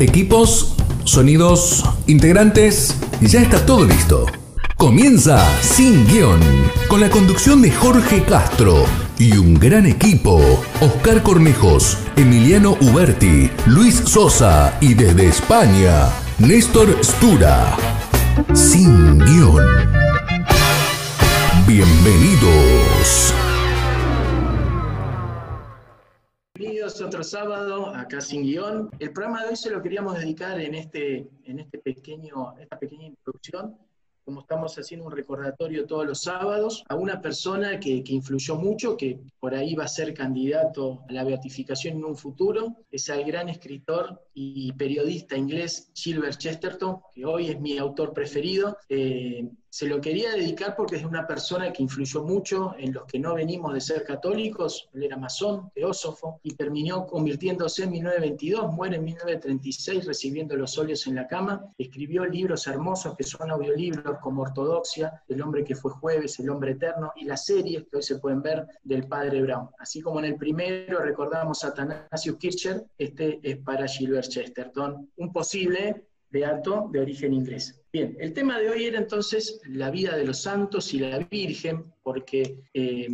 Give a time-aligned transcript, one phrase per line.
[0.00, 4.24] Equipos, sonidos, integrantes, ya está todo listo.
[4.78, 6.40] Comienza Sin Guión,
[6.88, 8.86] con la conducción de Jorge Castro
[9.18, 10.40] y un gran equipo.
[10.80, 16.08] Oscar Cornejos, Emiliano Uberti, Luis Sosa y desde España,
[16.38, 17.76] Néstor Stura.
[18.54, 19.66] Sin Guión.
[21.66, 23.29] Bienvenidos.
[27.20, 28.88] Otro sábado acá sin guion.
[28.98, 33.08] El programa de hoy se lo queríamos dedicar en este, en este pequeño, esta pequeña
[33.08, 33.76] introducción
[34.24, 39.18] como estamos haciendo un recordatorio todos los sábados, a una persona que, influyó mucho, que
[39.40, 43.48] por ahí va a ser candidato a la beatificación en un futuro, es al gran
[43.48, 48.76] escritor y periodista inglés Gilbert Chesterton, que hoy es mi autor preferido.
[48.88, 53.20] Eh, se lo quería dedicar porque es una persona que influyó mucho en los que
[53.20, 54.88] no venimos de ser católicos.
[54.92, 61.06] Él era masón, teósofo, y terminó convirtiéndose en 1922, muere en 1936 recibiendo los óleos
[61.06, 61.72] en la cama.
[61.78, 66.72] Escribió libros hermosos que son audiolibros como Ortodoxia, El hombre que fue jueves, El hombre
[66.72, 69.70] eterno, y las series que hoy se pueden ver del padre Brown.
[69.78, 75.32] Así como en el primero recordamos a Athanasius Kircher, este es para Gilbert Chesterton, un
[75.32, 77.80] posible beato de origen inglés.
[77.92, 81.92] Bien, el tema de hoy era entonces la vida de los santos y la Virgen,
[82.02, 83.08] porque eh,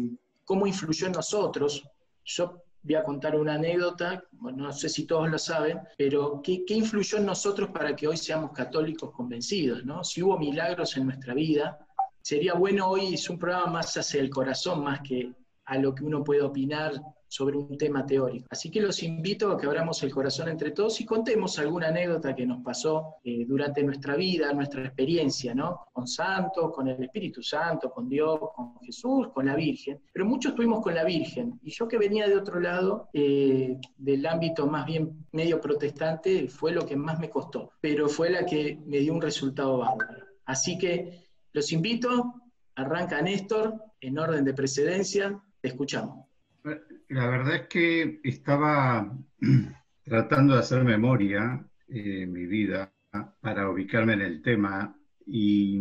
[0.44, 1.82] cómo influyó en nosotros.
[2.24, 7.18] Yo voy a contar una anécdota, no sé si todos lo saben, pero ¿qué, influyó
[7.18, 9.84] en nosotros para que hoy seamos católicos convencidos?
[9.84, 10.04] ¿no?
[10.04, 11.78] Si hubo milagros en nuestra vida,
[12.20, 15.32] sería bueno hoy, es un programa más hacia el corazón, más que
[15.64, 16.92] a lo que uno puede opinar
[17.28, 18.46] sobre un tema teórico.
[18.50, 22.34] Así que los invito a que abramos el corazón entre todos y contemos alguna anécdota
[22.34, 25.86] que nos pasó eh, durante nuestra vida, nuestra experiencia, ¿no?
[25.92, 30.00] Con santos, con el Espíritu Santo, con Dios, con Jesús, con la Virgen.
[30.12, 31.58] Pero muchos estuvimos con la Virgen.
[31.62, 36.72] Y yo que venía de otro lado, eh, del ámbito más bien medio protestante, fue
[36.72, 37.72] lo que más me costó.
[37.80, 40.24] Pero fue la que me dio un resultado bárbaro.
[40.44, 42.34] Así que los invito,
[42.74, 46.25] arranca Néstor, en orden de precedencia, te escuchamos.
[47.08, 49.16] La verdad es que estaba
[50.04, 52.92] tratando de hacer memoria en mi vida
[53.40, 55.78] para ubicarme en el tema y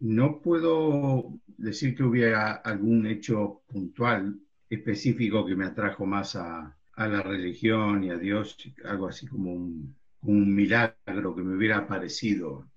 [0.00, 7.22] no puedo decir que hubiera algún hecho puntual específico que me atrajo más a, la
[7.22, 12.68] religión y a Dios, algo así como un, milagro que me hubiera parecido.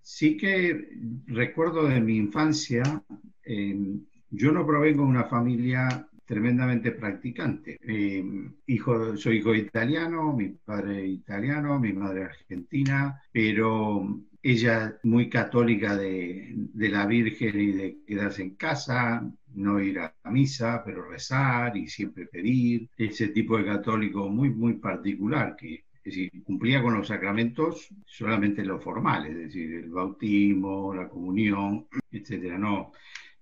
[0.00, 0.88] sí que
[1.26, 2.82] recuerdo de mi infancia,
[4.34, 7.78] yo no provengo de una familia tremendamente practicante.
[7.82, 8.24] Eh,
[8.66, 16.54] hijo, soy hijo italiano, mi padre italiano, mi madre argentina, pero ella muy católica de,
[16.74, 22.26] la Virgen y de quedarse en casa, no ir a misa, pero rezar y siempre
[22.26, 22.88] pedir.
[22.96, 28.62] Ese tipo de católico muy, muy particular que es decir, cumplía con los sacramentos solamente
[28.62, 32.58] los formales, es decir, el bautismo, la comunión, etcétera.
[32.58, 32.92] No,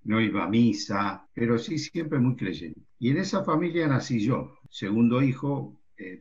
[0.04, 2.80] no iba a misa, pero sí siempre muy creyente.
[2.98, 6.18] Y en esa familia nací yo, segundo hijo, eh,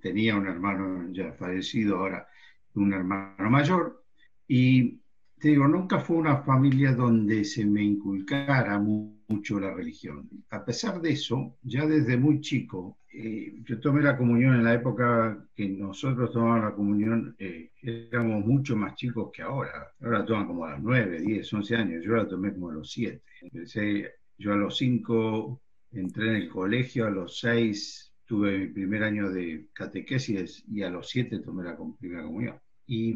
[0.00, 2.26] tenía un hermano ya fallecido, ahora
[2.74, 4.04] un hermano mayor,
[4.48, 5.00] y
[5.38, 10.28] te digo, nunca fue una familia donde se me inculcara mucho la religión.
[10.50, 14.74] A pesar de eso, ya desde muy chico, eh, yo tomé la comunión en la
[14.74, 19.92] época que nosotros tomábamos la comunión, eh, éramos mucho más chicos que ahora.
[20.00, 22.90] Ahora toman como a los 9, 10, 11 años, yo la tomé como a los
[22.90, 23.22] 7.
[23.42, 25.60] Empecé, yo a los 5
[25.92, 30.88] entré en el colegio, a los 6 tuve mi primer año de catequesis y a
[30.88, 32.56] los 7 tomé la primera comunión.
[32.86, 33.14] Y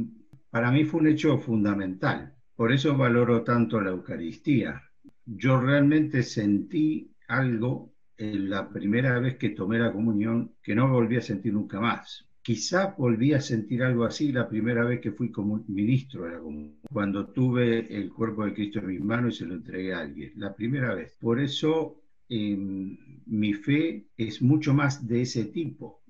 [0.51, 2.35] para mí fue un hecho fundamental.
[2.55, 4.83] Por eso valoro tanto la Eucaristía.
[5.25, 11.23] Yo realmente sentí algo la primera vez que tomé la comunión que no volví a
[11.23, 12.27] sentir nunca más.
[12.43, 16.39] Quizá volví a sentir algo así la primera vez que fui como ministro de la
[16.39, 20.01] comunión, cuando tuve el cuerpo de Cristo en mis manos y se lo entregué a
[20.01, 21.17] alguien, la primera vez.
[21.21, 26.03] Por eso em, mi fe es mucho más de ese tipo.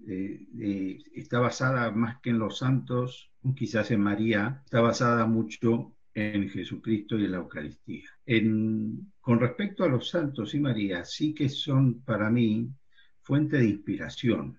[1.14, 7.18] está basada más que en los santos, quizás en María, está basada mucho en Jesucristo
[7.18, 8.08] y en la Eucaristía.
[9.20, 12.70] con respecto a los santos y María, sí que son para mí
[13.22, 14.58] fuente de inspiración.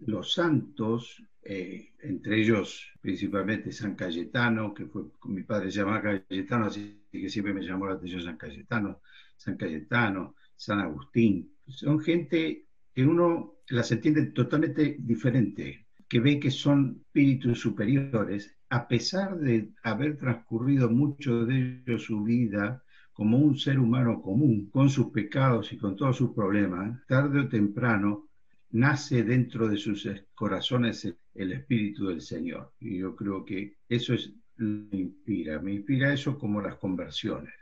[0.00, 6.66] los santos, eh, entre ellos principalmente San Cayetano, que fue, mi padre se llamaba Cayetano,
[6.66, 9.00] así que siempre me llamó la atención San Cayetano,
[9.36, 16.50] San Cayetano, San Agustín, son gente que uno las entiende totalmente diferente que ve que
[16.50, 22.82] son espíritus superiores, a pesar de haber transcurrido mucho de ellos su vida
[23.12, 27.48] como un ser humano común, con sus pecados y con todos sus problemas, tarde o
[27.48, 28.28] temprano
[28.72, 32.72] nace dentro de sus corazones el espíritu del Señor.
[32.78, 37.52] Y yo creo que eso es me inspira, me inspira eso como las conversiones.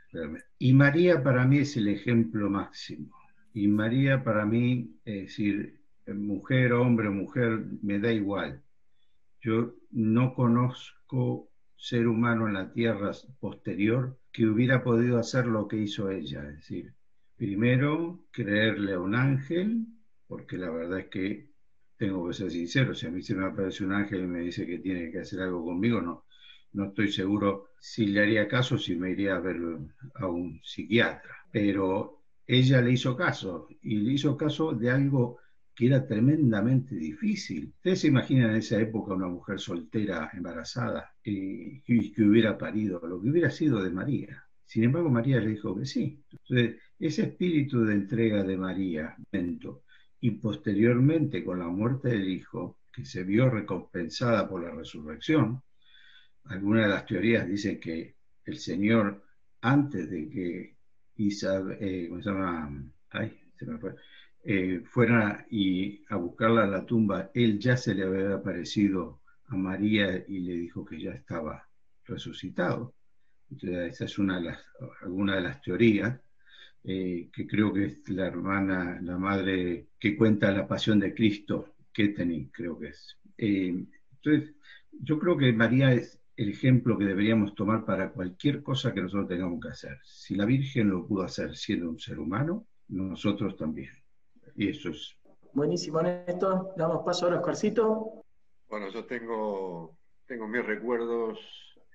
[0.59, 3.11] Y María para mí es el ejemplo máximo.
[3.53, 8.61] Y María para mí, es decir, mujer, hombre, mujer, me da igual.
[9.41, 10.94] Yo no conozco
[11.75, 16.47] ser humano en la tierra posterior que hubiera podido hacer lo que hizo ella.
[16.49, 16.93] Es decir,
[17.35, 19.85] primero, creerle a un ángel,
[20.27, 21.49] porque la verdad es que
[21.97, 24.65] tengo que ser sincero, si a mí se me aparece un ángel y me dice
[24.65, 26.25] que tiene que hacer algo conmigo, no,
[26.73, 29.57] no estoy seguro si le haría caso, si me iría a ver
[30.15, 31.35] a un psiquiatra.
[31.51, 35.39] Pero ella le hizo caso y le hizo caso de algo
[35.75, 37.73] que era tremendamente difícil.
[37.75, 43.21] Ustedes se imaginan en esa época una mujer soltera, embarazada, y, que hubiera parido, lo
[43.21, 44.43] que hubiera sido de María.
[44.63, 46.23] Sin embargo, María le dijo que sí.
[46.31, 49.15] Entonces, ese espíritu de entrega de María,
[50.21, 55.61] y posteriormente con la muerte del hijo, que se vio recompensada por la resurrección,
[56.45, 59.23] algunas de las teorías dicen que el Señor,
[59.61, 60.77] antes de que
[61.17, 62.83] Isabel, eh, ¿cómo se llama?
[63.09, 63.95] Ay, se me fue,
[64.47, 69.55] eh, fuera y a buscarla a la tumba, él ya se le había aparecido a
[69.55, 71.67] María y le dijo que ya estaba
[72.05, 72.93] resucitado.
[73.49, 74.63] Entonces, esa es una de las,
[75.01, 76.19] alguna de las teorías,
[76.83, 81.75] eh, que creo que es la hermana, la madre que cuenta la pasión de Cristo,
[81.91, 83.17] Keteni, creo que es.
[83.37, 84.53] entonces,
[84.91, 89.29] yo creo que María es, el ejemplo que deberíamos tomar para cualquier cosa que nosotros
[89.29, 89.99] tengamos que hacer.
[90.03, 94.04] Si la Virgen lo pudo hacer siendo un ser humano, nosotros también.
[94.55, 95.15] Y eso es.
[95.53, 96.73] Buenísimo, Néstor.
[96.75, 98.23] Damos paso ahora a Oscarcito.
[98.67, 101.39] Bueno, yo tengo, tengo mis recuerdos.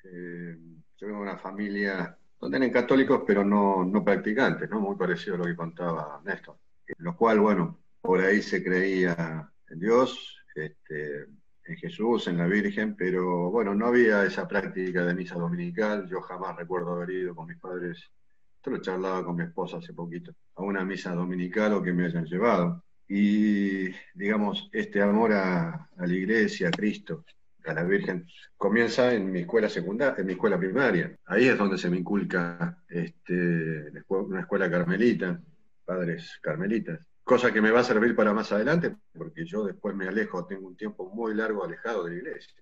[0.05, 0.57] Eh,
[0.97, 4.81] yo vengo de una familia donde eran católicos, pero no, no practicantes, ¿no?
[4.81, 6.57] Muy parecido a lo que contaba Néstor.
[6.87, 10.37] En lo cual, bueno, por ahí se creía en Dios.
[10.55, 11.27] Este,
[11.71, 16.09] en Jesús, en la Virgen, pero bueno, no había esa práctica de misa dominical.
[16.09, 18.11] Yo jamás recuerdo haber ido con mis padres,
[18.56, 22.07] esto lo charlaba con mi esposa hace poquito, a una misa dominical o que me
[22.07, 22.85] hayan llevado.
[23.09, 27.25] Y digamos, este amor a, la iglesia, a Cristo,
[27.65, 28.27] a la Virgen,
[28.57, 31.17] comienza en mi escuela secundaria, en mi escuela primaria.
[31.27, 35.41] Ahí es donde se me inculca este, una escuela carmelita,
[35.85, 40.09] padres carmelitas cosa que me va a servir para más adelante, porque yo después me
[40.09, 42.53] alejo, tengo un tiempo muy largo alejado de la iglesia.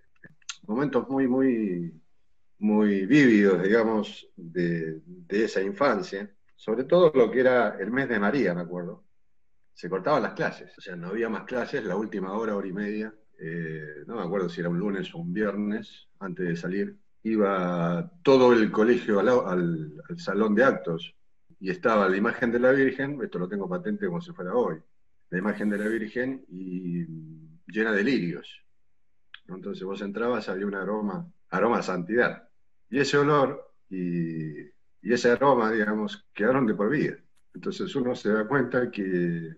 [0.67, 1.95] Momentos muy, muy,
[2.59, 8.53] muy vívidos, digamos, de, esa infancia, sobre todo lo que era el mes de María,
[8.53, 9.05] me acuerdo.
[9.73, 12.73] Se cortaban las clases, o sea, no había más clases, la última hora, hora y
[12.73, 16.97] media, eh, no me acuerdo si era un lunes o un viernes, antes de salir,
[17.23, 21.15] iba todo el colegio al salón de actos,
[21.61, 24.81] y estaba la imagen de la Virgen, esto lo tengo patente como si fuera hoy,
[25.31, 27.05] la imagen de la Virgen y
[27.69, 28.65] llena de lirios.
[29.47, 32.49] Entonces vos entrabas, había un aroma, aroma a santidad.
[32.91, 37.17] Y ese olor y, y ese aroma, digamos, quedaron de por vida.
[37.55, 39.57] Entonces uno se da cuenta que,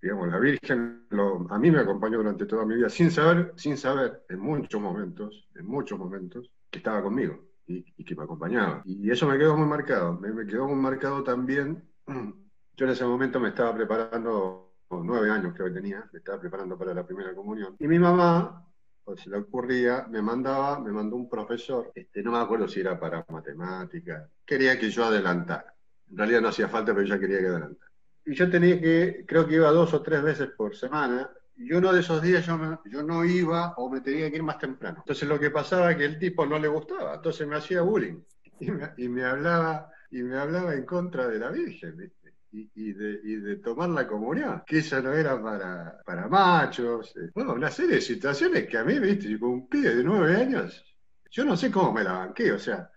[0.00, 1.06] digamos, la Virgen
[1.50, 5.48] a mí me acompañó durante toda mi vida, sin saber, sin saber, en muchos momentos,
[5.54, 8.82] en muchos momentos, que estaba conmigo y, que me acompañaba.
[8.84, 10.14] Y eso me quedó muy marcado.
[10.14, 11.82] Me, quedó muy marcado también.
[12.76, 16.94] Yo en ese momento me estaba preparando, nueve años que tenía, me estaba preparando para
[16.94, 17.76] la primera comunión.
[17.78, 18.67] Y mi mamá,
[19.08, 22.80] pues se le ocurría, me mandaba, me mandó un profesor, este, no me acuerdo si
[22.80, 25.74] era para matemáticas, quería que yo adelantara.
[26.10, 27.90] En realidad no hacía falta, pero ella quería que adelantara.
[28.26, 31.90] Y yo tenía que, creo que iba dos o tres veces por semana, y uno
[31.90, 34.98] de esos días yo, yo no iba o me tenía que ir más temprano.
[34.98, 38.20] Entonces lo que pasaba es que el tipo no le gustaba, entonces me hacía bullying
[38.60, 42.12] y me, hablaba y me hablaba en contra de la Virgen.
[42.50, 47.14] Y, de, tomar la comunión, que eso no era para, para machos.
[47.16, 47.30] Eh.
[47.34, 50.82] Bueno, una serie de situaciones que a mí, viste, con un pibe de nueve años,
[51.30, 52.90] yo no sé cómo me la banqué, o sea,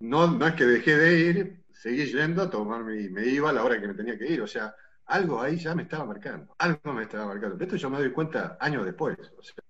[0.00, 3.52] no, no es que dejé de ir, seguí yendo a tomarme y me iba a
[3.52, 4.74] la hora que me tenía que ir, o sea,
[5.06, 7.62] algo ahí ya me estaba marcando, algo me estaba marcando.
[7.62, 9.16] Esto yo me doy cuenta años después,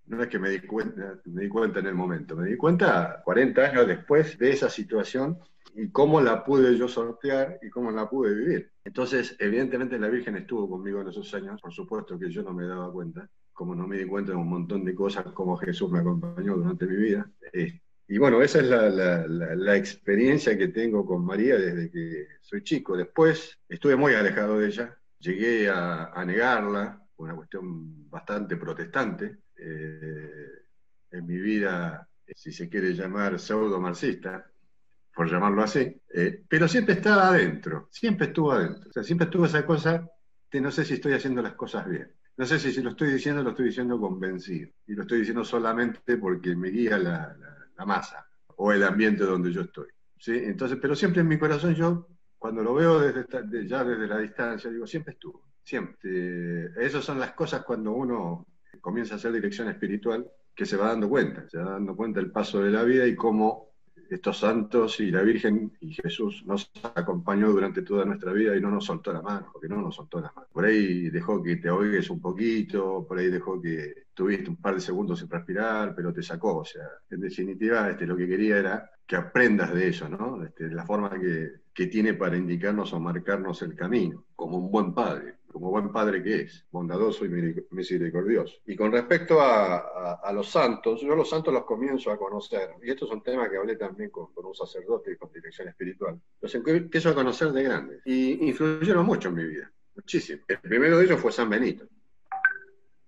[0.06, 3.22] no es que me di, cuenta, me di cuenta en el momento, me di cuenta
[3.24, 5.38] 40 años después de esa situación
[5.76, 8.72] y cómo la pude yo sortear y cómo la pude vivir.
[8.84, 12.66] Entonces, evidentemente la Virgen estuvo conmigo en esos años, por supuesto que yo no me
[12.66, 15.98] daba cuenta, como no me di cuenta de un montón de cosas, como Jesús me
[15.98, 17.30] acompañó durante mi vida.
[17.52, 17.78] Eh,
[18.08, 18.88] y bueno, esa es la,
[19.26, 22.96] la, experiencia que tengo con María desde que soy chico.
[22.96, 30.50] Después estuve muy alejado de ella, llegué a, negarla, una cuestión bastante protestante, eh,
[31.10, 34.46] en mi vida, si se quiere llamar pseudo-marxista,
[35.16, 39.46] por llamarlo así, eh, pero siempre estaba adentro, siempre estuvo adentro, o sea, siempre estuvo
[39.46, 40.06] esa cosa
[40.50, 42.12] de no sé si estoy haciendo las cosas bien.
[42.36, 44.70] No sé si, si lo estoy diciendo, lo estoy diciendo convencido.
[44.86, 47.34] Y lo estoy diciendo solamente porque me guía la,
[47.86, 49.88] masa o el ambiente donde yo estoy.
[50.18, 50.32] ¿sí?
[50.34, 52.08] Entonces, pero siempre en mi corazón yo,
[52.38, 55.48] cuando lo veo desde ya desde la distancia, digo, siempre estuvo.
[55.62, 56.66] Siempre.
[56.78, 58.46] Esas son las cosas cuando uno
[58.80, 62.30] comienza a hacer dirección espiritual que se va dando cuenta, se va dando cuenta el
[62.30, 63.75] paso de la vida y cómo
[64.10, 68.70] estos santos y la Virgen y Jesús nos acompañó durante toda nuestra vida y no
[68.70, 70.48] nos soltó la mano, porque no nos soltó la mano.
[70.52, 74.74] Por ahí dejó que te ahogues un poquito, por ahí dejó que tuviste un par
[74.74, 76.58] de segundos sin respirar, pero te sacó.
[76.58, 80.42] O sea, en definitiva, este, lo que quería era que aprendas de eso, ¿no?
[80.44, 84.92] Este, la forma que, que tiene para indicarnos o marcarnos el camino, como un buen
[84.94, 88.56] padre como buen padre que es, bondadoso y misericordioso.
[88.66, 93.06] Y con respecto a, los santos, yo los santos los comienzo a conocer, y esto
[93.06, 96.20] es un tema que hablé también con, un sacerdote y con dirección espiritual.
[96.40, 100.42] Los empiezo a conocer de grandes y influyeron mucho en mi vida, muchísimo.
[100.48, 101.86] El primero de ellos fue San Benito.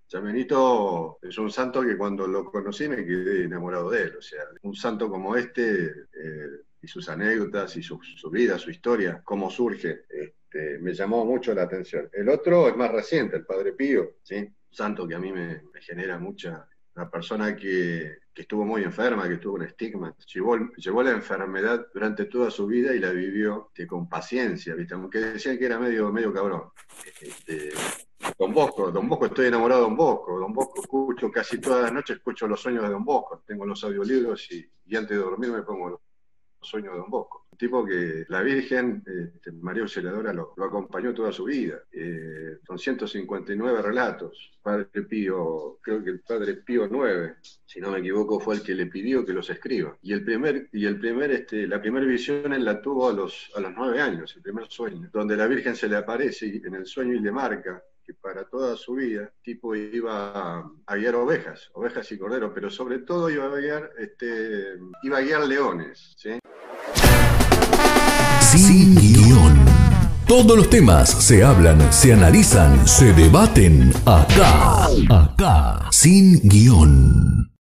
[0.06, 4.16] San Benito es un santo que cuando lo conocí me quedé enamorado de él.
[4.16, 8.70] O sea, un santo como este eh, y sus anécdotas y su, su, vida, su
[8.70, 12.08] historia, cómo surge, eh, este, me llamó mucho la atención.
[12.12, 14.48] El otro es más reciente, el Padre Pío, ¿sí?
[14.70, 19.56] santo que a mí me, genera mucha, una persona que, estuvo muy enferma, que tuvo
[19.56, 24.76] un estigma, llevó, llevó, la enfermedad durante toda su vida y la vivió con paciencia,
[24.76, 24.94] ¿viste?
[24.94, 26.70] aunque decían que era medio, medio cabrón.
[27.20, 27.70] Este,
[28.38, 31.92] don Bosco, Don Bosco, estoy enamorado de Don Bosco, Don Bosco escucho casi todas las
[31.92, 35.50] noches, escucho los sueños de Don Bosco, tengo los audiolibros y, y antes de dormir
[35.50, 36.00] me pongo
[36.68, 39.02] los sueños de Don Bosco tipo que la Virgen,
[39.34, 41.82] este, María Auxiliadora, lo, acompañó toda su vida.
[41.92, 44.52] Eh, son 159 relatos.
[44.62, 48.74] Padre Pío, creo que el Padre Pío IX, si no me equivoco, fue el que
[48.74, 49.96] le pidió que los escriba.
[50.02, 53.50] Y el primer, y el primer, este, la primera visión él la tuvo a los,
[53.56, 56.86] a los nueve años, el primer sueño, donde la Virgen se le aparece en el
[56.86, 62.10] sueño y le marca que para toda su vida, tipo iba a, guiar ovejas, ovejas
[62.10, 66.16] y corderos, pero sobre todo iba a guiar, este, iba a guiar leones.
[68.40, 69.58] Sin guion.
[70.26, 74.86] Todos los temas se hablan, se analizan, se debaten acá.
[75.10, 75.88] Acá.
[75.90, 77.57] Sin guion.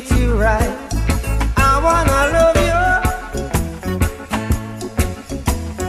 [0.00, 0.76] treat you right.
[1.56, 2.56] I wanna love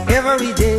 [0.08, 0.77] you every day.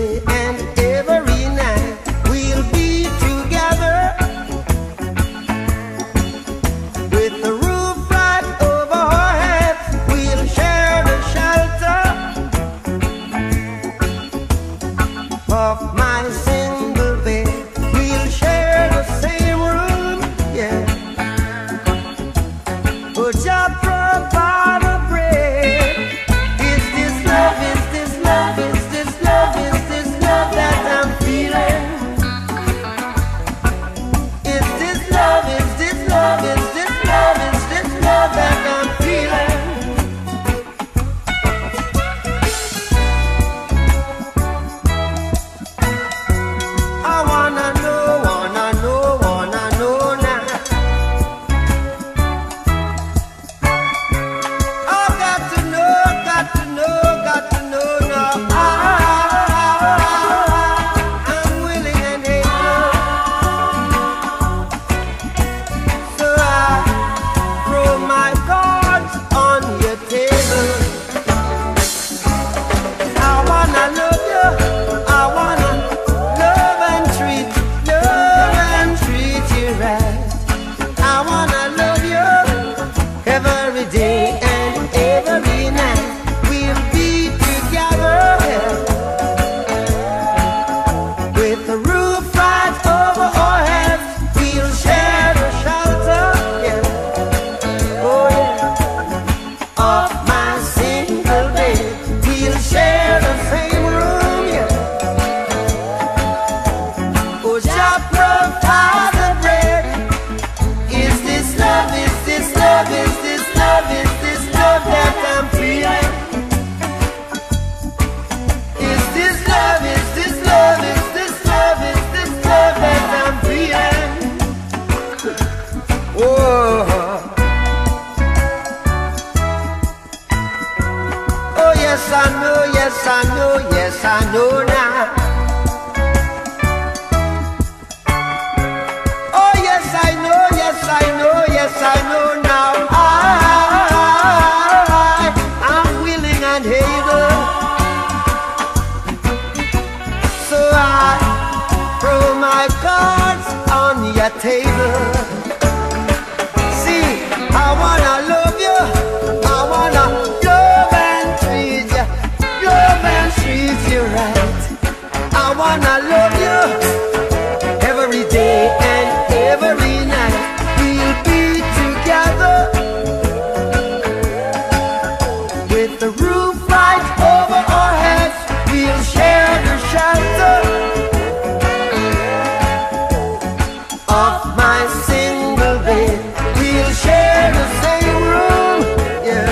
[184.10, 186.20] Of my single bed.
[186.58, 188.80] We'll share the same room.
[189.24, 189.52] Yeah.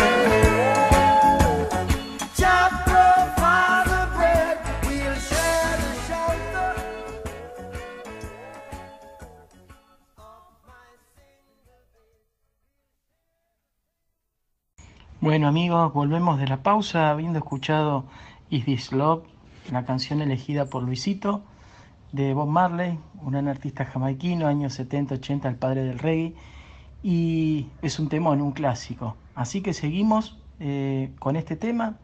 [2.35, 4.57] Jah provide the bread.
[4.87, 6.73] We'll share the shelter.
[15.21, 18.05] Bueno amigos, volvemos de la pausa habiendo escuchado
[18.49, 19.23] Is This Love,
[19.71, 21.43] la canción elegida por Luisito
[22.11, 26.35] de Bob Marley, un gran artista jamaiquino, años 70-80, el padre del reggae,
[27.03, 29.15] y es un temón, un clásico.
[29.35, 31.97] Así que seguimos eh, con este tema.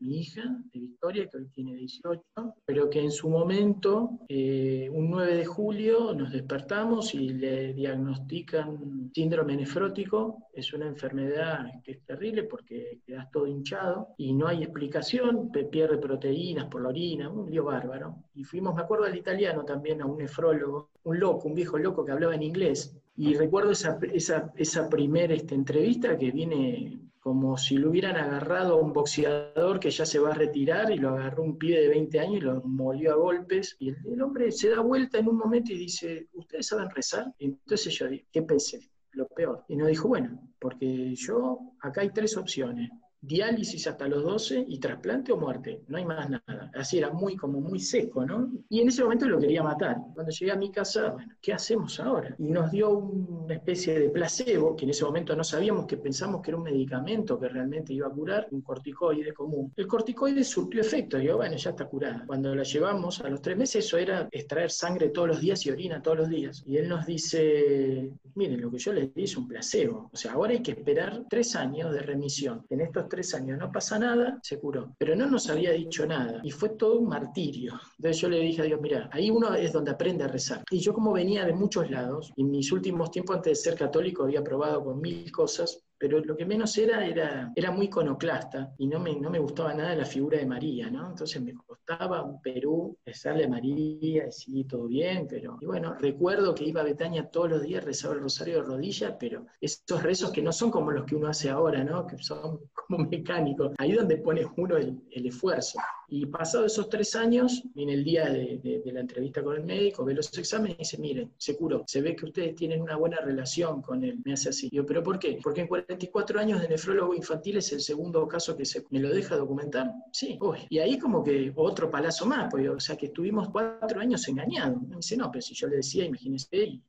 [0.00, 2.22] Mi hija de Victoria, que hoy tiene 18,
[2.64, 9.10] pero que en su momento, eh, un 9 de julio, nos despertamos y le diagnostican
[9.14, 10.38] síndrome nefrótico.
[10.52, 15.64] Es una enfermedad que es terrible porque quedas todo hinchado y no hay explicación, pe-
[15.64, 18.16] pierde proteínas por la orina, un lío bárbaro.
[18.34, 22.04] Y fuimos, me acuerdo al italiano también, a un nefrólogo, un loco, un viejo loco
[22.04, 22.96] que hablaba en inglés.
[23.16, 28.74] Y recuerdo esa, esa, esa primera este, entrevista que viene como si lo hubieran agarrado
[28.74, 31.88] a un boxeador que ya se va a retirar y lo agarró un pibe de
[31.88, 33.76] 20 años y lo molió a golpes.
[33.78, 37.32] Y el, hombre se da vuelta en un momento y dice, ¿ustedes saben rezar?
[37.38, 38.90] Entonces yo dije, ¿qué pensé?
[39.12, 39.64] Lo peor.
[39.68, 42.90] Y nos dijo, bueno, porque yo, acá hay tres opciones.
[43.20, 46.70] Diálisis hasta los 12 y trasplante o muerte, no hay más nada.
[46.74, 48.50] Así era muy como muy seco, ¿no?
[48.68, 49.96] Y en ese momento lo quería matar.
[50.14, 52.34] Cuando llegué a mi casa, bueno, ¿qué hacemos ahora?
[52.38, 56.42] Y nos dio una especie de placebo, que en ese momento no sabíamos, que pensamos
[56.42, 59.72] que era un medicamento que realmente iba a curar, un corticoide común.
[59.76, 62.24] El corticoide surtió efecto, digo, bueno, ya está curada.
[62.26, 65.70] Cuando la llevamos a los tres meses, eso era extraer sangre todos los días y
[65.70, 66.62] orina todos los días.
[66.66, 70.08] Y él nos dice, miren, lo que yo les di es un placebo.
[70.12, 72.64] O sea, ahora hay que esperar tres años de remisión.
[72.70, 74.94] En estos tres años no pasa nada, se curó.
[74.98, 76.40] Pero no nos había dicho nada.
[76.42, 77.78] Y fue todo un martirio.
[77.96, 80.62] Entonces yo le dije a Dios, mira, ahí uno es donde aprende a rezar.
[80.70, 84.24] Y yo como venía de muchos lados, en mis últimos tiempos antes de ser católico
[84.24, 88.86] había probado con mil cosas, pero lo que menos era, era, era muy iconoclasta y
[88.86, 91.08] no me, no me gustaba nada la figura de María, ¿no?
[91.08, 95.58] Entonces me costaba un Perú rezarle a María, y sí, todo bien, pero...
[95.60, 99.14] Y bueno, recuerdo que iba a Betania todos los días, rezaba el rosario de rodillas,
[99.18, 102.06] pero esos rezos que no son como los que uno hace ahora, ¿no?
[102.06, 105.78] Que son como mecánicos, ahí donde pone uno el, el esfuerzo.
[106.10, 110.14] Y pasado esos tres años, viene el día de, la entrevista con el médico, ve
[110.14, 113.82] los exámenes y dice, miren, se curó, se ve que ustedes tienen una buena relación
[113.82, 114.18] con él.
[114.24, 114.70] Me hace así.
[114.72, 115.38] Yo, ¿pero por qué?
[115.42, 119.10] Porque en 44 años de nefrólogo infantil es el segundo caso que se me lo
[119.10, 119.92] deja documentar.
[120.10, 120.60] Sí, uy.
[120.70, 124.78] Y ahí como que otro palazo más, pues, o sea que estuvimos cuatro años engañados.
[124.88, 126.80] Dice, no, pero si yo le decía, imagínese,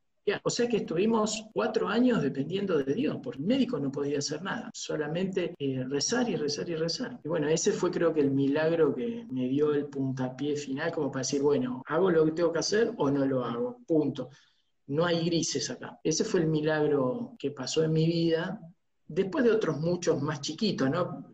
[0.44, 4.42] o sea que estuvimos cuatro años dependiendo de Dios, porque el médico no podía hacer
[4.42, 7.20] nada, solamente eh, rezar y rezar y rezar.
[7.24, 11.12] Y bueno, ese fue creo que el milagro que me dio el puntapié final, como
[11.12, 13.80] para decir, bueno, ¿hago lo que tengo que hacer o no lo hago?
[13.88, 14.30] Punto.
[14.88, 16.00] No hay grises acá.
[16.04, 18.60] Ese fue el milagro que pasó en mi vida,
[19.08, 21.26] después de otros muchos más chiquitos, ¿no?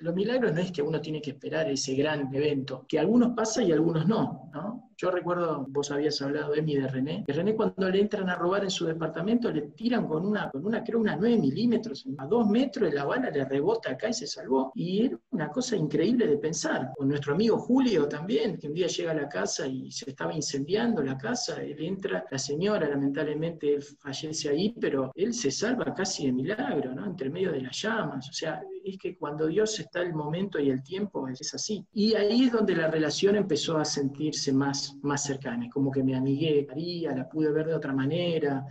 [0.00, 3.66] Los milagros no es que uno tiene que esperar ese gran evento, que algunos pasan
[3.66, 4.87] y algunos no, ¿no?
[5.00, 8.64] Yo recuerdo, vos habías hablado, Emi, de René, que René cuando le entran a robar
[8.64, 12.48] en su departamento le tiran con una, con una creo, unas 9 milímetros, a 2
[12.48, 14.72] metros, y la bala le rebota acá y se salvó.
[14.74, 16.90] Y era una cosa increíble de pensar.
[16.96, 20.34] Con nuestro amigo Julio también, que un día llega a la casa y se estaba
[20.34, 26.26] incendiando la casa, él entra, la señora lamentablemente fallece ahí, pero él se salva casi
[26.26, 27.06] de milagro, ¿no?
[27.06, 28.28] Entre medio de las llamas.
[28.30, 31.86] O sea, es que cuando Dios está el momento y el tiempo, es así.
[31.92, 36.14] Y ahí es donde la relación empezó a sentirse más más cercanas, como que me
[36.14, 38.64] amigué María, la pude ver de otra manera,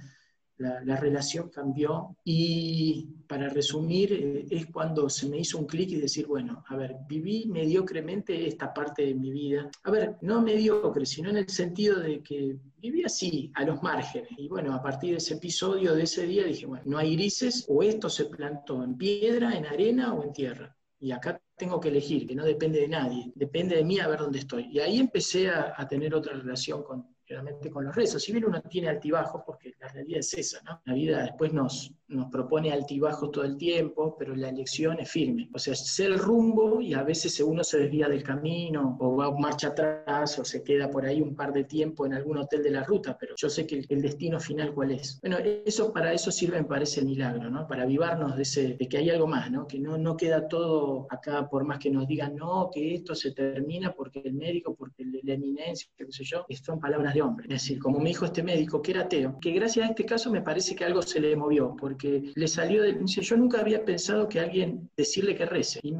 [0.57, 5.91] la, la relación cambió y para resumir eh, es cuando se me hizo un clic
[5.91, 10.41] y decir, bueno, a ver, viví mediocremente esta parte de mi vida, a ver, no
[10.41, 14.81] mediocre, sino en el sentido de que viví así, a los márgenes, y bueno, a
[14.81, 18.25] partir de ese episodio, de ese día, dije, bueno, no hay grises, o esto se
[18.25, 20.75] plantó en piedra, en arena o en tierra.
[20.99, 24.19] y acá tengo que elegir, que no depende de nadie, depende de mí a ver
[24.19, 24.69] dónde estoy.
[24.71, 28.23] Y ahí empecé a tener otra relación con, realmente con los rezos.
[28.23, 30.81] Si bien uno tiene altibajos, porque la realidad es esa, ¿no?
[30.85, 35.49] La vida después nos, nos propone altibajos todo el tiempo, pero la elección es firme.
[35.53, 39.31] O sea, sé el rumbo y a veces uno se desvía del camino o va
[39.37, 42.71] marcha atrás o se queda por ahí un par de tiempo en algún hotel de
[42.71, 45.19] la ruta, pero yo sé que el, destino final cuál es.
[45.21, 47.67] Bueno, eso para eso sirve, me parece, el milagro, ¿no?
[47.67, 49.67] Para avivarnos de, ese, de que hay algo más, ¿no?
[49.67, 53.31] Que no, no queda todo acá, por más que nos digan, no, que esto se
[53.31, 57.45] termina porque el médico, porque la eminencia, qué sé yo, son palabras hombre.
[57.49, 60.31] Es decir, como me dijo este médico que era ateo, que gracias a este caso
[60.31, 61.96] me parece que algo se le movió, porque
[62.35, 62.99] le salió de...
[63.05, 65.79] Yo nunca había pensado que alguien decirle que rece.
[65.83, 65.93] Y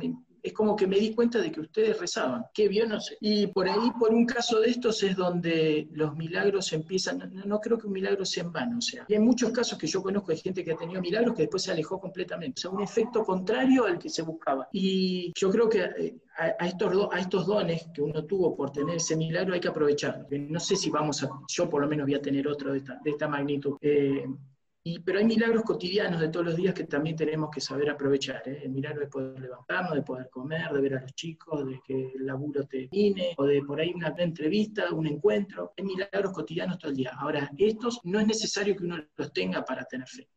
[0.47, 2.45] es como que me di cuenta de que ustedes rezaban.
[2.53, 2.87] ¿Qué vio?
[2.87, 3.17] No sé.
[3.19, 7.31] Y por ahí, por un caso de estos, es donde los milagros empiezan.
[7.45, 8.77] No, creo que un milagro sea en vano.
[8.77, 11.35] O sea, y hay muchos casos que yo conozco de gente que ha tenido milagros
[11.35, 12.59] que después se alejó completamente.
[12.59, 14.69] O sea, un efecto contrario al que se buscaba.
[14.71, 18.95] Y yo creo que eh, a, estos, a estos dones que uno tuvo por tener
[18.97, 20.27] ese milagro hay que aprovecharlo.
[20.31, 21.29] No sé si vamos a.
[21.49, 23.77] Yo por lo menos voy a tener otro de esta, de esta magnitud.
[23.81, 24.25] Eh,
[25.03, 28.41] pero hay milagros cotidianos de todos los días que también tenemos que saber aprovechar.
[28.47, 28.61] ¿eh?
[28.63, 32.13] El milagro de poder levantarnos, de poder comer, de ver a los chicos, de que
[32.15, 35.73] el laburo termine, o de por ahí una entrevista, un encuentro.
[35.77, 37.11] Hay milagros cotidianos todo el día.
[37.17, 40.29] Ahora, estos no es necesario que uno los tenga para tener fe.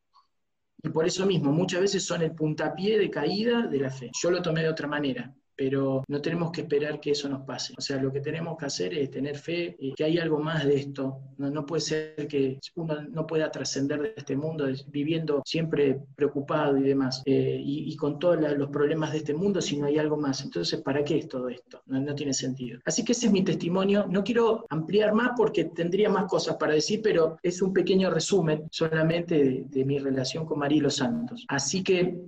[0.82, 4.10] Y por eso mismo, muchas veces son el puntapié de caída de la fe.
[4.22, 7.74] Yo lo tomé de otra manera pero no tenemos que esperar que eso nos pase.
[7.76, 10.64] O sea, lo que tenemos que hacer es tener fe y que hay algo más
[10.64, 11.20] de esto.
[11.36, 16.82] No, puede ser que uno no pueda trascender de este mundo viviendo siempre preocupado y
[16.84, 20.42] demás, eh, y, con todos los problemas de este mundo si no hay algo más.
[20.42, 21.82] Entonces, ¿para qué es todo esto?
[21.84, 22.80] No, tiene sentido.
[22.86, 24.06] Así que ese es mi testimonio.
[24.08, 28.66] No quiero ampliar más porque tendría más cosas para decir, pero es un pequeño resumen
[28.70, 31.44] solamente de, de mi relación con María Los Santos.
[31.48, 32.18] Así que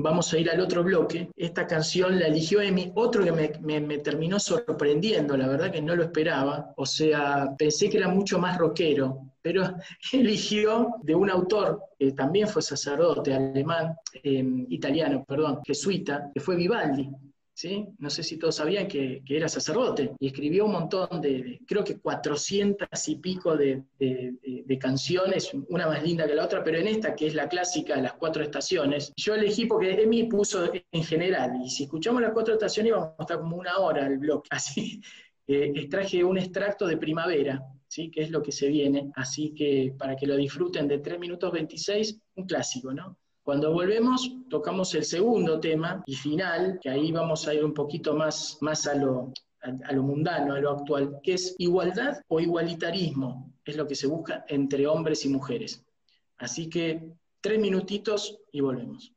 [0.00, 1.30] Vamos a ir al otro bloque.
[1.36, 6.04] Esta canción la eligió Emi, otro que me, terminó sorprendiendo, la verdad que no lo
[6.04, 6.72] esperaba.
[6.76, 9.62] O sea, pensé que era mucho más rockero, pero
[10.12, 16.56] eligió de un autor que también fue sacerdote alemán, eh, italiano, perdón, jesuita, que fue
[16.56, 17.10] Vivaldi.
[17.98, 21.98] No sé si todos sabían que, era sacerdote y escribió un montón de, creo que
[21.98, 23.82] 400 y pico de,
[24.80, 28.02] canciones, una más linda que la otra, pero en esta, que es la clásica de
[28.02, 32.54] las cuatro estaciones, yo elegí porque Emi puso en general, y si escuchamos las cuatro
[32.54, 35.00] estaciones vamos a estar como una hora el blog, así,
[35.48, 38.10] eh, extraje un extracto de primavera, ¿sí?
[38.10, 41.50] que es lo que se viene, así que para que lo disfruten de 3 minutos
[41.50, 43.18] 26, un clásico, ¿no?
[43.48, 48.12] Cuando volvemos, tocamos el segundo tema y final, que ahí vamos a ir un poquito
[48.12, 49.32] más, más a, lo,
[49.62, 54.06] a, lo mundano, a lo actual, que es igualdad o igualitarismo, es lo que se
[54.06, 55.82] busca entre hombres y mujeres.
[56.36, 59.14] Así que tres minutitos y volvemos.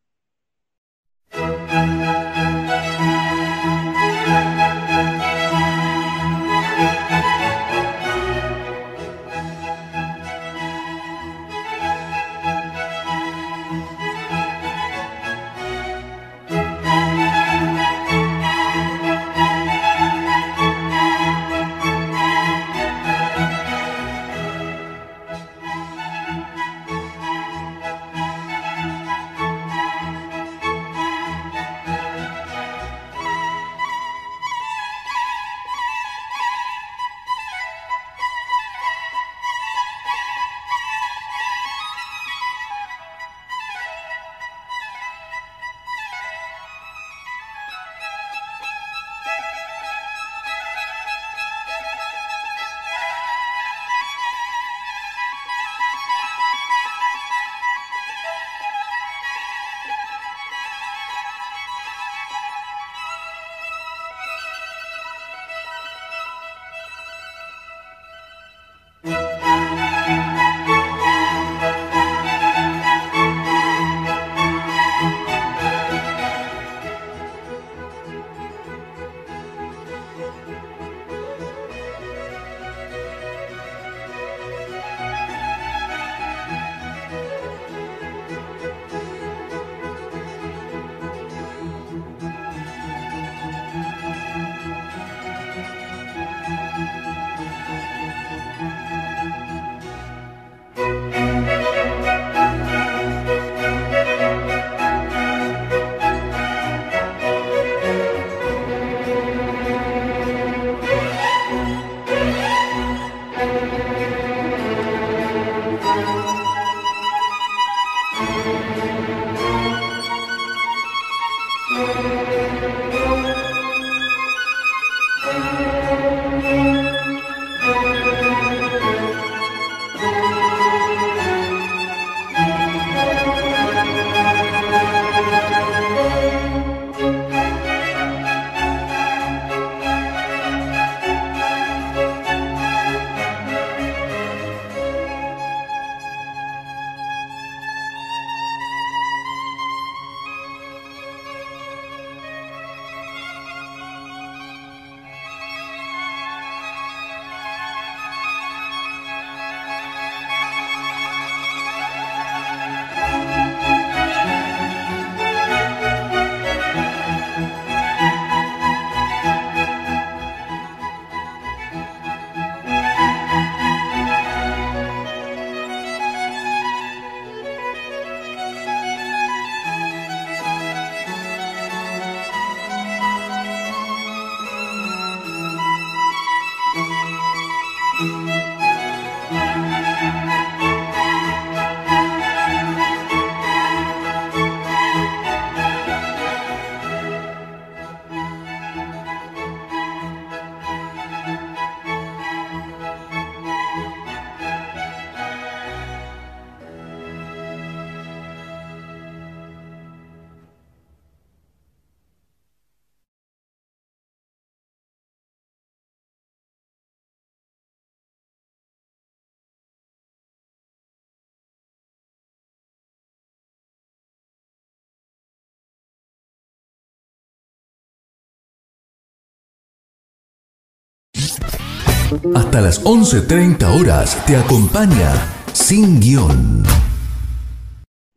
[232.12, 235.14] Hasta las 11.30 horas te acompaña
[235.54, 236.62] Sin Guión.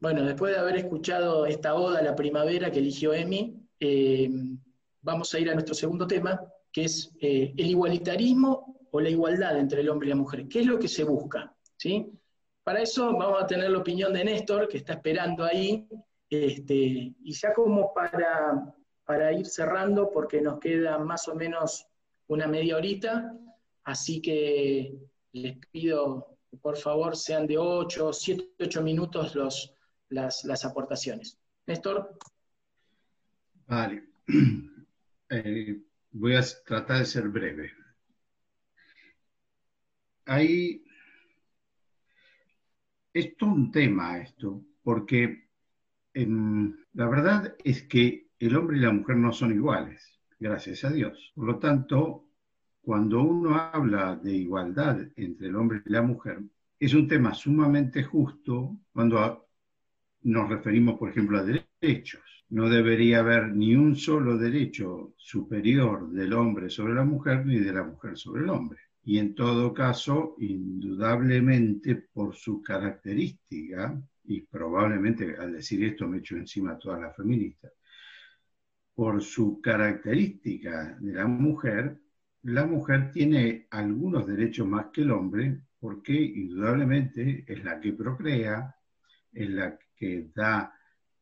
[0.01, 4.29] Bueno, después de haber escuchado esta oda a la primavera que eligió Emi, eh,
[5.01, 6.41] vamos a ir a nuestro segundo tema,
[6.73, 10.49] que es eh, el igualitarismo o la igualdad entre el hombre y la mujer.
[10.49, 11.55] ¿Qué es lo que se busca?
[11.77, 12.11] ¿Sí?
[12.65, 15.87] Para eso vamos a tener la opinión de Néstor, que está esperando ahí,
[16.29, 21.87] este, y ya como para, para ir cerrando, porque nos queda más o menos
[22.27, 23.33] una media horita,
[23.85, 24.99] Así que
[25.33, 29.75] les pido que por favor sean de 8, 7, 8 minutos los,
[30.09, 31.39] las, aportaciones.
[31.67, 32.19] Néstor.
[33.67, 34.05] Vale.
[35.31, 35.81] Eh,
[36.13, 37.73] voy a tratar de ser breve.
[40.27, 40.85] Hay...
[43.13, 45.49] Esto es un tema esto, porque
[46.15, 51.33] la verdad es que el hombre y la mujer no son iguales, gracias a Dios.
[51.35, 52.29] Por lo tanto,
[52.85, 56.43] cuando uno habla de igualdad entre el hombre y la mujer,
[56.79, 59.47] es un tema sumamente justo cuando
[60.23, 62.21] nos referimos, por ejemplo, a derechos.
[62.51, 67.73] No debería haber ni un solo derecho superior del hombre sobre la mujer ni de
[67.73, 68.81] la mujer sobre el hombre.
[69.03, 76.37] Y en todo caso, indudablemente por su característica, y probablemente al decir esto me echo
[76.37, 77.73] encima a todas las feministas,
[78.95, 82.04] por su característica de la mujer,
[82.45, 88.75] la mujer tiene algunos derechos más que el hombre porque indudablemente es la que procrea,
[89.33, 90.73] es la que da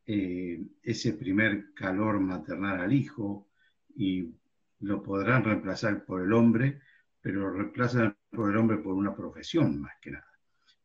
[0.04, 3.48] eh, ese primer calor maternal al hijo
[3.94, 4.34] y
[4.80, 6.80] lo podrán reemplazar por el hombre,
[7.20, 10.32] pero lo reemplazan por el hombre por una profesión más que nada,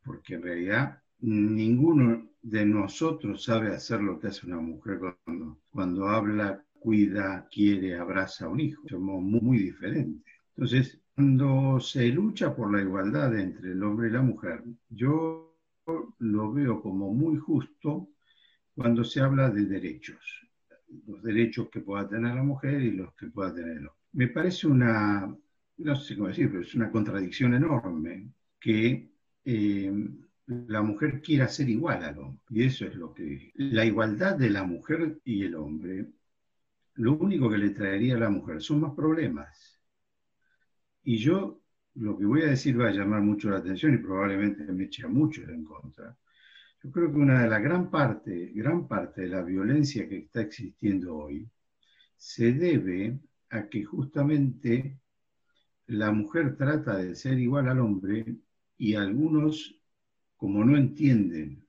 [0.03, 6.07] porque en realidad ninguno de nosotros sabe hacer lo que hace una mujer cuando, cuando
[6.07, 8.81] habla, cuida, quiere, abraza a un hijo.
[8.87, 10.23] Somos muy, muy diferentes.
[10.55, 15.53] Entonces, cuando se lucha por la igualdad entre el hombre y la mujer, yo
[16.19, 18.07] lo veo como muy justo
[18.73, 20.47] cuando se habla de derechos,
[21.07, 24.03] los derechos que pueda tener la mujer y los que pueda tener el hombre.
[24.13, 25.35] Me parece una,
[25.79, 28.29] no sé cómo decir, pero es una contradicción enorme
[28.61, 29.09] que
[29.43, 29.91] eh,
[30.45, 32.41] la mujer quiera ser igual al hombre.
[32.49, 33.51] Y eso es lo que...
[33.55, 36.05] La igualdad de la mujer y el hombre,
[36.97, 39.79] lo único que le traería a la mujer son más problemas
[41.03, 41.61] y yo
[41.95, 45.03] lo que voy a decir va a llamar mucho la atención y probablemente me eche
[45.03, 46.15] a muchos en contra.
[46.83, 50.41] Yo creo que una de las gran parte, gran parte de la violencia que está
[50.41, 51.49] existiendo hoy
[52.17, 54.99] se debe a que justamente
[55.87, 58.35] la mujer trata de ser igual al hombre
[58.77, 59.79] y algunos,
[60.35, 61.65] como no entienden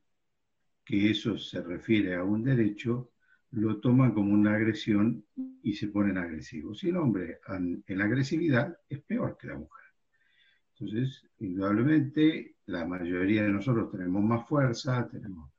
[0.84, 3.12] que eso se refiere a un derecho,
[3.52, 5.24] lo toman como una agresión
[5.62, 6.82] y se ponen agresivos.
[6.84, 9.84] Y el hombre en la agresividad es peor que la mujer.
[10.74, 15.50] Entonces, indudablemente, la mayoría de nosotros tenemos más fuerza, tenemos,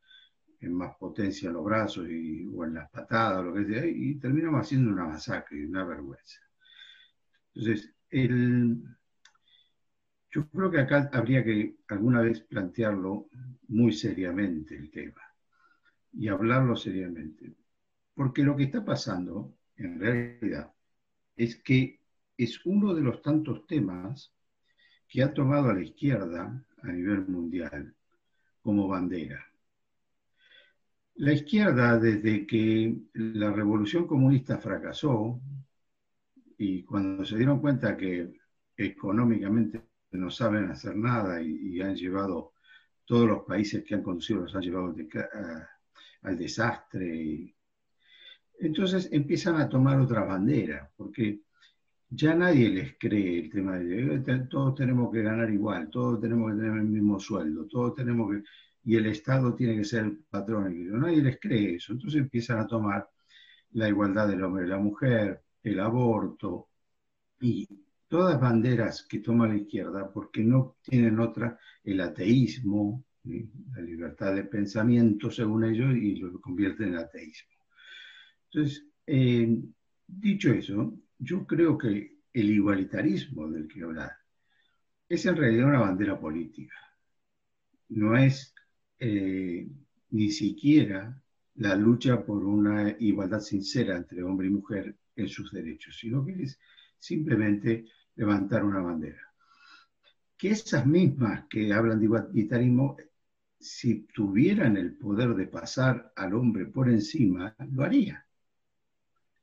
[0.61, 3.85] en más potencia en los brazos y, o en las patadas o lo que sea,
[3.85, 6.39] y terminamos haciendo una masacre, una vergüenza.
[7.53, 8.81] Entonces, el,
[10.31, 13.29] yo creo que acá habría que alguna vez plantearlo
[13.67, 15.21] muy seriamente el tema
[16.13, 17.53] y hablarlo seriamente.
[18.19, 20.73] Porque lo que está pasando, en realidad,
[21.37, 22.01] es que
[22.35, 24.35] es uno de los tantos temas
[25.07, 27.95] que ha tomado a la izquierda a nivel mundial
[28.61, 29.41] como bandera.
[31.15, 35.39] La izquierda, desde que la revolución comunista fracasó
[36.57, 38.33] y cuando se dieron cuenta que
[38.75, 42.51] económicamente no saben hacer nada y, han llevado,
[43.05, 44.93] todos los países que han conducido los han llevado
[46.23, 47.55] al desastre.
[48.59, 51.41] Entonces empiezan a tomar otra bandera, porque
[52.09, 56.51] ya nadie les cree el tema de eh, todos tenemos que ganar igual, todos tenemos
[56.51, 58.43] que tener el mismo sueldo, todos tenemos que,
[58.83, 60.99] y el Estado tiene que ser el patrón.
[60.99, 61.93] Nadie les cree eso.
[61.93, 63.07] Entonces empiezan a tomar
[63.71, 66.69] la igualdad del hombre y la mujer, el aborto
[67.41, 67.67] y
[68.07, 74.45] todas banderas que toma la izquierda porque no tienen otra, el ateísmo, la libertad de
[74.45, 77.58] pensamiento según ellos y lo convierten en ateísmo.
[78.51, 79.61] Entonces, eh,
[80.07, 84.11] dicho eso, yo creo que el igualitarismo del que hablar
[85.07, 86.75] es en realidad una bandera política.
[87.89, 88.53] No es
[88.99, 89.67] eh,
[90.11, 91.21] ni siquiera
[91.55, 96.43] la lucha por una igualdad sincera entre hombre y mujer en sus derechos, sino que
[96.43, 96.59] es
[96.97, 97.85] simplemente
[98.15, 99.21] levantar una bandera.
[100.37, 102.97] Que esas mismas que hablan de igualitarismo,
[103.59, 108.23] si tuvieran el poder de pasar al hombre por encima, lo harían.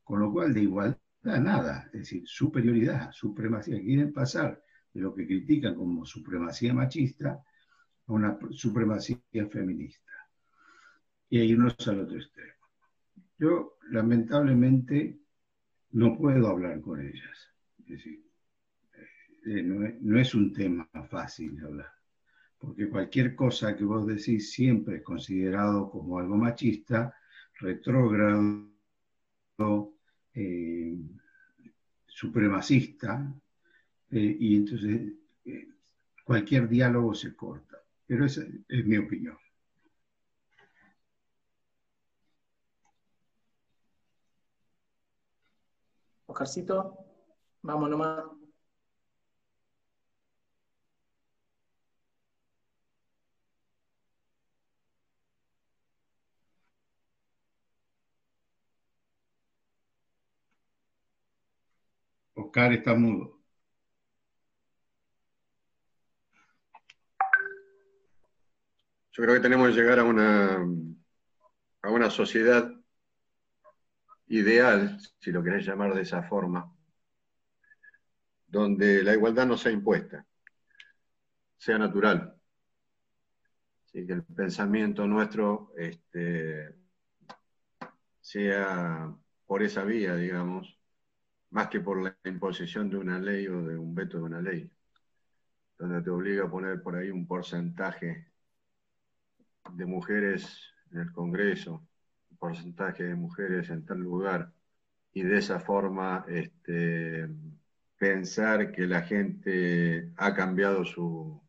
[0.07, 3.81] Con lo cual, de igualdad nada, es decir, superioridad, supremacía.
[3.81, 4.63] Quieren pasar
[4.95, 7.43] de lo que critican como supremacía machista
[8.07, 9.19] a una supremacía
[9.51, 10.13] feminista.
[11.29, 12.53] Y hay unos al otro extremo.
[13.37, 15.19] Yo, lamentablemente,
[15.91, 17.49] no puedo hablar con ellas.
[17.81, 18.25] Es decir,
[19.47, 21.91] eh, no, es, un tema fácil de hablar,
[22.59, 27.13] porque cualquier cosa que vos decís siempre es considerado como algo machista,
[27.59, 28.71] retrógrado,
[30.37, 30.97] eh,
[32.07, 33.35] supremacista,
[34.11, 35.13] eh, y entonces
[35.45, 35.69] eh,
[36.25, 37.79] cualquier diálogo se corta.
[38.07, 39.37] Pero esa es mi opinión.
[46.27, 46.99] Oscarcito,
[47.63, 48.46] vamos nomás.
[62.57, 63.39] Oscar está mudo.
[69.13, 70.67] Yo creo que tenemos que llegar a una,
[71.83, 72.73] a una sociedad
[74.29, 76.75] ideal, si lo querés llamar de esa forma,
[78.47, 80.27] donde la igualdad no sea impuesta,
[81.59, 82.41] sea natural.
[83.85, 86.75] Así que el pensamiento nuestro este,
[88.19, 89.15] sea
[89.45, 90.81] por esa vía, digamos,
[91.51, 94.71] más que por la imposición de una ley o de un veto de una ley,
[95.79, 98.29] donde te obliga a poner por ahí un porcentaje
[99.73, 101.87] de mujeres en el Congreso,
[102.31, 104.53] un porcentaje de mujeres en tal lugar,
[105.13, 107.29] y de esa forma este,
[107.99, 111.41] pensar que la gente ha cambiado su,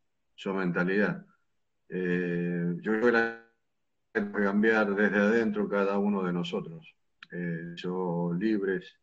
[0.45, 1.25] mentalidad.
[1.89, 3.47] Eh, yo creo que la
[4.13, 6.95] cambiar desde adentro cada uno de nosotros.
[7.31, 8.97] Eh, yo libres,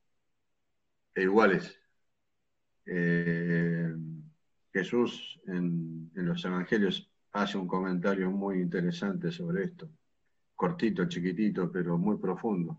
[1.15, 1.79] e iguales.
[2.87, 3.95] Eh,
[4.73, 9.89] Jesús en, los Evangelios hace un comentario muy interesante sobre esto,
[10.55, 12.79] cortito, chiquitito, pero muy profundo.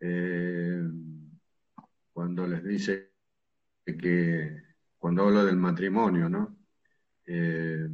[0.00, 0.82] Eh,
[2.12, 3.12] cuando les dice
[3.84, 4.62] que,
[4.98, 6.56] cuando habla del matrimonio, ¿no?
[7.26, 7.88] Eh,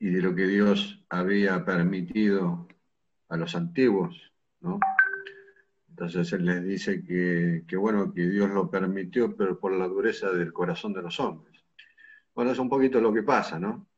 [0.00, 2.68] y de lo que Dios había permitido
[3.28, 4.78] a los antiguos, ¿no?
[5.98, 10.52] Entonces él les dice que, bueno, que Dios lo permitió, pero por la dureza del
[10.52, 11.60] corazón de los hombres.
[12.32, 13.88] Bueno, es un poquito lo que pasa, ¿no?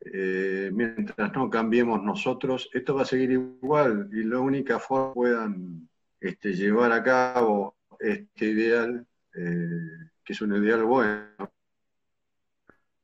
[0.00, 5.14] Eh, mientras no cambiemos nosotros, esto va a seguir igual y la única forma que
[5.16, 11.52] puedan este, llevar a cabo este ideal, eh, que es un ideal bueno,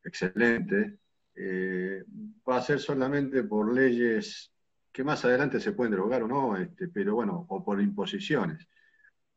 [0.03, 0.97] excelente,
[1.35, 2.03] eh,
[2.49, 4.51] va a ser solamente por leyes
[4.95, 8.69] que más adelante se pueden derogar o no, este, pero bueno, o por imposiciones.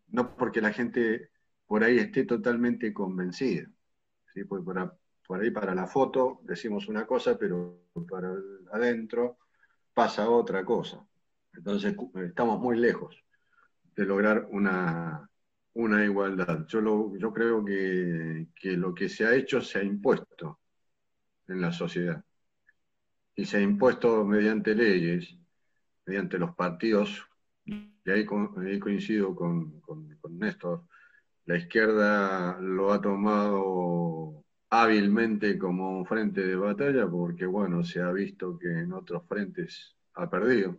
[0.09, 1.31] No porque la gente
[1.65, 3.67] por ahí esté totalmente convencida.
[4.33, 4.43] ¿sí?
[4.43, 8.35] Porque por, ahí para la foto decimos una cosa, pero para
[8.71, 9.39] adentro
[9.95, 11.03] pasa otra cosa.
[11.53, 13.17] Entonces estamos muy lejos
[13.95, 15.27] de lograr una,
[15.73, 16.67] una igualdad.
[16.67, 18.47] Yo, yo creo que,
[18.77, 20.59] lo que se ha hecho se ha impuesto
[21.47, 22.23] en la sociedad.
[23.35, 25.35] Y se ha impuesto mediante leyes,
[26.07, 27.27] mediante los partidos,
[27.65, 30.83] y ahí, coincido con, con, con Néstor,
[31.45, 38.11] la izquierda lo ha tomado hábilmente como un frente de batalla porque, bueno, se ha
[38.11, 40.77] visto que en otros frentes ha perdido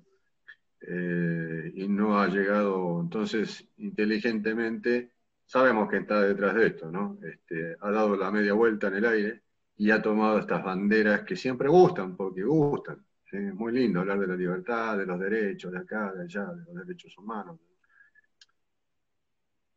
[0.81, 5.13] eh, y no ha llegado, entonces, inteligentemente,
[5.45, 7.19] sabemos que está detrás de esto, ¿no?
[7.23, 9.43] Este, ha dado la media vuelta en el aire
[9.77, 13.05] y ha tomado estas banderas que siempre gustan, porque gustan.
[13.33, 16.87] Muy lindo hablar de la libertad, de los derechos, de acá, de allá, de los
[16.87, 17.59] derechos humanos.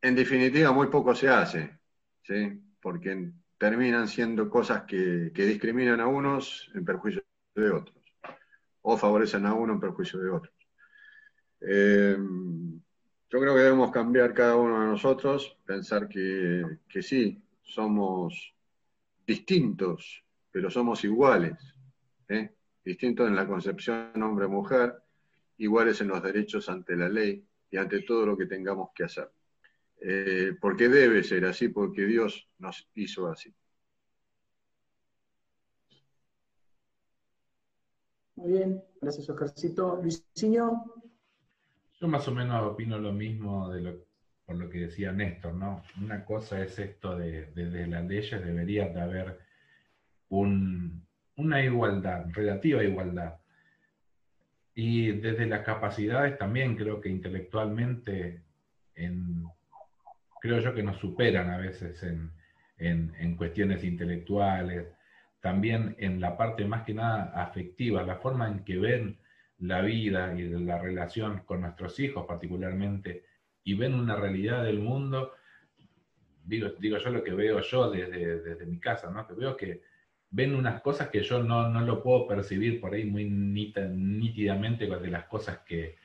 [0.02, 1.80] En definitiva, muy poco se hace,
[2.24, 2.62] ¿sí?
[2.82, 7.24] porque terminan siendo cosas que, discriminan a unos en perjuicio
[7.54, 8.04] de otros,
[8.82, 10.56] o favorecen a uno en perjuicio de otros.
[11.60, 18.56] Eh, yo creo que debemos cambiar cada uno de nosotros, pensar que, sí, somos
[19.28, 21.54] distintos, pero somos iguales.
[22.30, 22.56] ¿eh?
[22.84, 24.95] Distintos en la concepción hombre-mujer,
[25.57, 29.32] iguales en los derechos ante la ley y ante todo lo que tengamos que hacer.
[30.03, 33.53] Eh, porque debe ser así, porque Dios nos hizo así.
[38.36, 39.99] Muy bien, gracias Oscarcito.
[40.01, 40.95] Luisinho.
[41.99, 44.05] Yo más o menos opino lo mismo de lo,
[44.43, 45.84] por lo que decía Néstor, ¿no?
[46.01, 49.39] Una cosa es esto de, desde las leyes debería de haber
[51.41, 53.39] una igualdad, relativa igualdad.
[54.73, 58.43] Y desde las capacidades también creo que intelectualmente
[58.95, 59.45] en,
[60.39, 62.31] creo yo que nos superan a veces en,
[63.37, 64.87] cuestiones intelectuales,
[65.39, 69.17] también en la parte más que nada afectiva, la forma en que ven
[69.59, 73.23] la vida y la relación con nuestros hijos particularmente,
[73.63, 75.33] y ven una realidad del mundo,
[76.43, 79.27] digo, digo yo lo que veo yo desde, mi casa, ¿no?
[79.27, 79.81] que veo que
[80.32, 85.25] ven unas cosas que yo no, lo puedo percibir por ahí muy nítidamente de las
[85.25, 85.97] cosas que,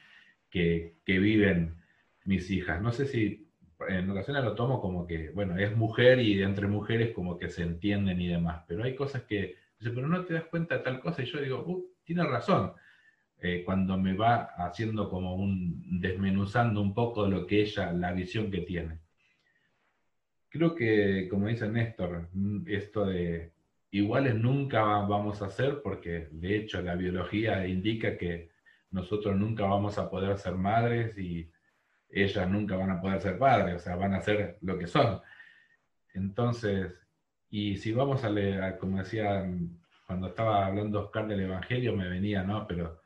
[0.51, 1.77] que, viven
[2.25, 2.83] mis hijas.
[2.83, 3.49] No sé si
[3.89, 7.63] en ocasiones lo tomo como que, bueno, es mujer y entre mujeres como que se
[7.63, 11.23] entienden y demás, pero hay cosas que, pero no te das cuenta de tal cosa
[11.23, 12.73] y yo digo, uh, tiene razón,
[13.39, 18.51] eh, cuando me va haciendo como un, desmenuzando un poco lo que ella, la visión
[18.51, 19.01] que tiene.
[20.49, 23.53] Creo que, como dice Néstor, mm, esto de
[23.99, 28.51] iguales nunca vamos a ser, porque de hecho la biología indica que
[28.91, 31.51] nosotros nunca vamos a poder ser madres y
[32.11, 35.21] ellas nunca van a poder ser padres, o sea, van a ser lo que son.
[36.15, 36.95] Entonces,
[37.51, 39.47] y si vamos a leer, como decía,
[40.07, 42.67] cuando estaba hablando Oscar del Evangelio, me venía, ¿no?
[42.67, 43.01] Pero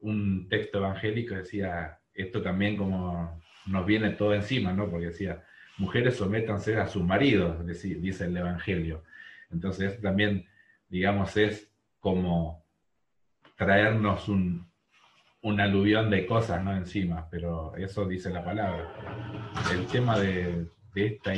[0.00, 4.88] un texto evangélico decía, esto también como nos viene todo encima, ¿no?
[4.90, 5.44] Porque decía,
[5.78, 9.02] mujeres sométanse a sus maridos, dice el Evangelio.
[9.54, 10.46] Entonces, también,
[10.88, 12.64] digamos, es como
[13.56, 14.68] traernos un,
[15.44, 16.74] un aluvión de cosas ¿no?
[16.74, 18.90] encima, pero eso dice la palabra.
[19.72, 21.34] El tema de, esta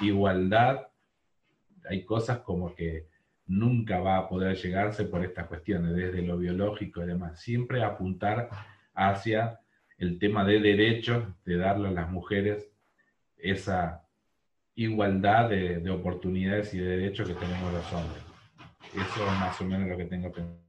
[0.00, 0.86] igualdad,
[1.88, 3.08] hay cosas como que
[3.46, 7.40] nunca va a poder llegarse por estas cuestiones, desde lo biológico y demás.
[7.40, 8.48] Siempre apuntar
[8.94, 9.58] hacia
[9.98, 12.70] el tema de derechos, de darle a las mujeres
[13.36, 14.05] esa
[14.76, 18.22] igualdad de, de oportunidades y de derechos que tenemos los hombres.
[18.94, 20.66] Eso es más o menos lo que tengo pensado.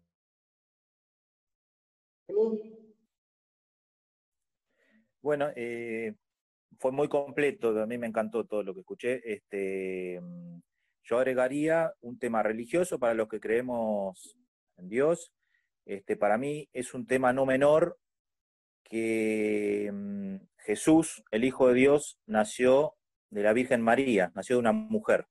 [5.22, 6.16] Bueno, eh,
[6.80, 9.22] fue muy completo, a mí me encantó todo lo que escuché.
[9.30, 10.22] Este,
[11.04, 14.38] yo agregaría un tema religioso para los que creemos
[14.78, 15.32] en Dios.
[15.86, 17.98] Este, para mí es un tema no menor
[18.84, 22.97] que mm, Jesús, el Hijo de Dios, nació
[23.30, 25.26] de la Virgen María, nació de una mujer.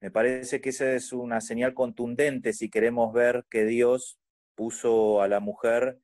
[0.00, 4.18] Me parece que esa es una señal contundente si queremos ver que Dios
[4.54, 5.98] puso a la mujer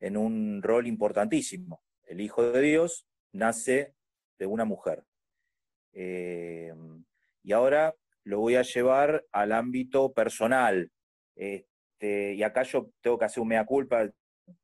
[0.00, 1.82] en un rol importantísimo.
[2.06, 3.94] El Hijo de Dios nace
[4.38, 5.04] de una mujer.
[5.92, 6.72] Eh,
[7.42, 10.90] y ahora lo voy a llevar al ámbito personal.
[11.36, 14.10] Este, y acá yo tengo que hacer un mea culpa,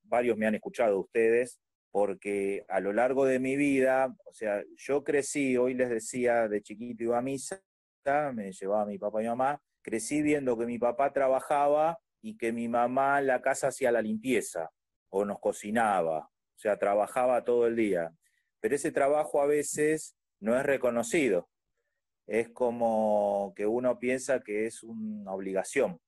[0.03, 1.61] varios me han escuchado ustedes,
[1.91, 6.63] porque a lo largo de mi vida, o sea, yo crecí, hoy les decía, de
[6.63, 7.61] chiquito iba a misa,
[8.33, 12.69] me llevaba mi papá y mamá, crecí viendo que mi papá trabajaba y que mi
[12.69, 14.71] mamá en la casa hacía la limpieza
[15.09, 18.13] o nos cocinaba, o sea, trabajaba todo el día.
[18.61, 21.49] Pero ese trabajo a veces no es reconocido.
[22.27, 25.99] Es como que uno piensa que es una obligación.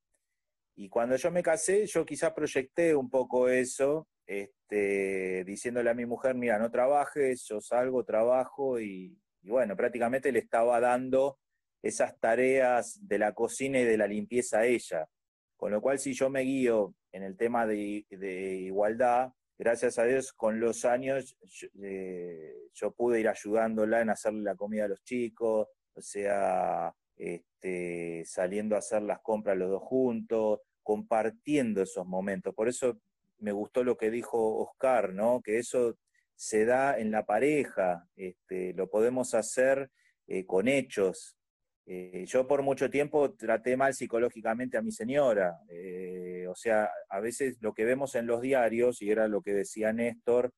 [0.76, 6.06] Y cuando yo me casé, yo quizás proyecté un poco eso, este, diciéndole a mi
[6.06, 11.38] mujer, mira, no trabajes, yo salgo, trabajo, y, bueno, prácticamente le estaba dando
[11.82, 15.08] esas tareas de la cocina y de la limpieza a ella.
[15.56, 20.32] Con lo cual, si yo me guío en el tema de, igualdad, gracias a Dios,
[20.32, 21.36] con los años
[21.82, 28.24] eh, yo, pude ir ayudándola en hacerle la comida a los chicos, o sea, este,
[28.24, 32.54] saliendo a hacer las compras los dos juntos, compartiendo esos momentos.
[32.54, 32.98] Por eso
[33.42, 35.42] me gustó lo que dijo Oscar, ¿no?
[35.42, 35.96] Que eso
[36.34, 39.90] se da en la pareja, este, lo podemos hacer
[40.26, 41.36] eh, con hechos.
[41.84, 47.20] Eh, yo por mucho tiempo traté mal psicológicamente a mi señora, eh, o sea, a
[47.20, 50.52] veces lo que vemos en los diarios, y era lo que decía Néstor,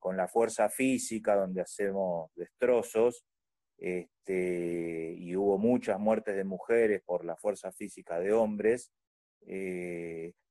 [0.00, 3.24] con la fuerza física, donde hacemos destrozos,
[3.78, 8.90] este, y hubo muchas muertes de mujeres por la fuerza física de hombres.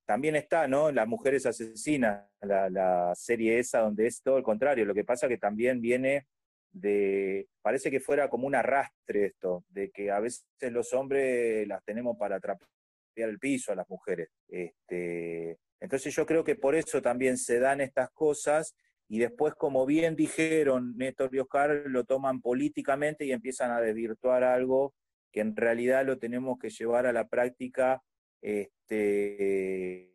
[0.05, 0.91] También está, ¿no?
[0.91, 4.85] Las mujeres asesinas, la, serie esa donde es todo el contrario.
[4.85, 6.27] Lo que pasa que también viene
[6.71, 11.83] de, parece que fuera como un arrastre esto, de que a veces los hombres las
[11.83, 12.67] tenemos para atrapar
[13.15, 14.29] el piso a las mujeres.
[14.47, 18.75] Este, entonces yo creo que por eso también se dan estas cosas
[19.07, 24.43] y después, como bien dijeron Néstor y Oscar, lo toman políticamente y empiezan a desvirtuar
[24.43, 24.93] algo
[25.33, 28.01] que en realidad lo tenemos que llevar a la práctica
[28.41, 30.11] este,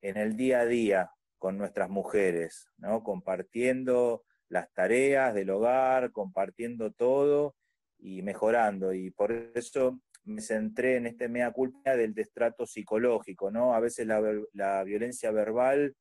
[0.00, 3.02] en el día a día con nuestras mujeres, ¿no?
[3.02, 7.56] compartiendo las tareas del hogar, compartiendo todo
[7.98, 8.92] y mejorando.
[8.92, 13.74] Y por eso me centré en este mea culpa del destrato psicológico, ¿no?
[13.74, 14.22] A veces la,
[14.52, 15.94] la violencia verbal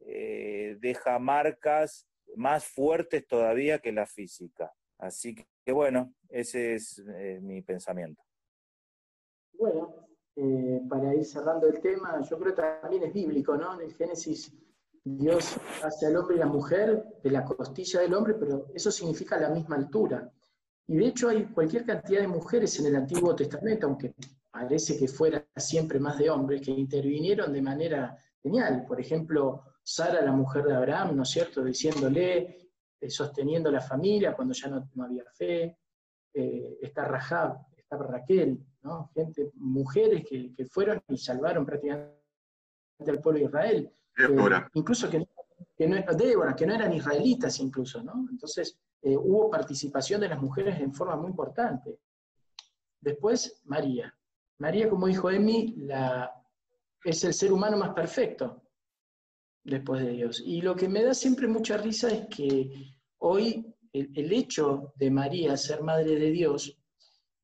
[0.00, 2.06] eh, deja marcas
[2.36, 4.72] más fuertes todavía que la física.
[4.98, 8.22] Así que bueno, ese es eh, mi pensamiento.
[9.52, 10.09] Bueno,
[10.42, 13.74] eh, para ir cerrando el tema, yo creo que también es bíblico, ¿no?
[13.74, 14.50] En el Génesis
[15.04, 19.38] Dios hace al hombre y la mujer de la costilla del hombre, pero eso significa
[19.38, 20.32] la misma altura.
[20.86, 24.14] Y de hecho hay cualquier cantidad de mujeres en el Antiguo Testamento, aunque
[24.50, 28.86] parece que fuera siempre más de hombres, que intervinieron de manera genial.
[28.88, 34.34] Por ejemplo, Sara, la mujer de Abraham, ¿no es cierto?, diciéndole, eh, sosteniendo la familia
[34.34, 35.76] cuando ya no, había fe.
[36.32, 39.10] Eh, está Rahab, está Raquel, ¿no?
[39.14, 42.14] Gente, mujeres que, fueron y salvaron prácticamente
[43.06, 43.92] al pueblo de Israel.
[44.18, 45.26] Eh, incluso que,
[45.76, 48.26] que, no, Débora, que no eran israelitas incluso, ¿no?
[48.30, 51.98] Entonces, hubo participación de las mujeres en forma muy importante.
[53.00, 54.14] Después, María.
[54.58, 56.30] María, como dijo Emi, la,
[57.04, 58.62] es el ser humano más perfecto
[59.64, 60.42] después de Dios.
[60.44, 65.56] Y lo que me da siempre mucha risa es que hoy el, hecho de María
[65.56, 66.79] ser madre de Dios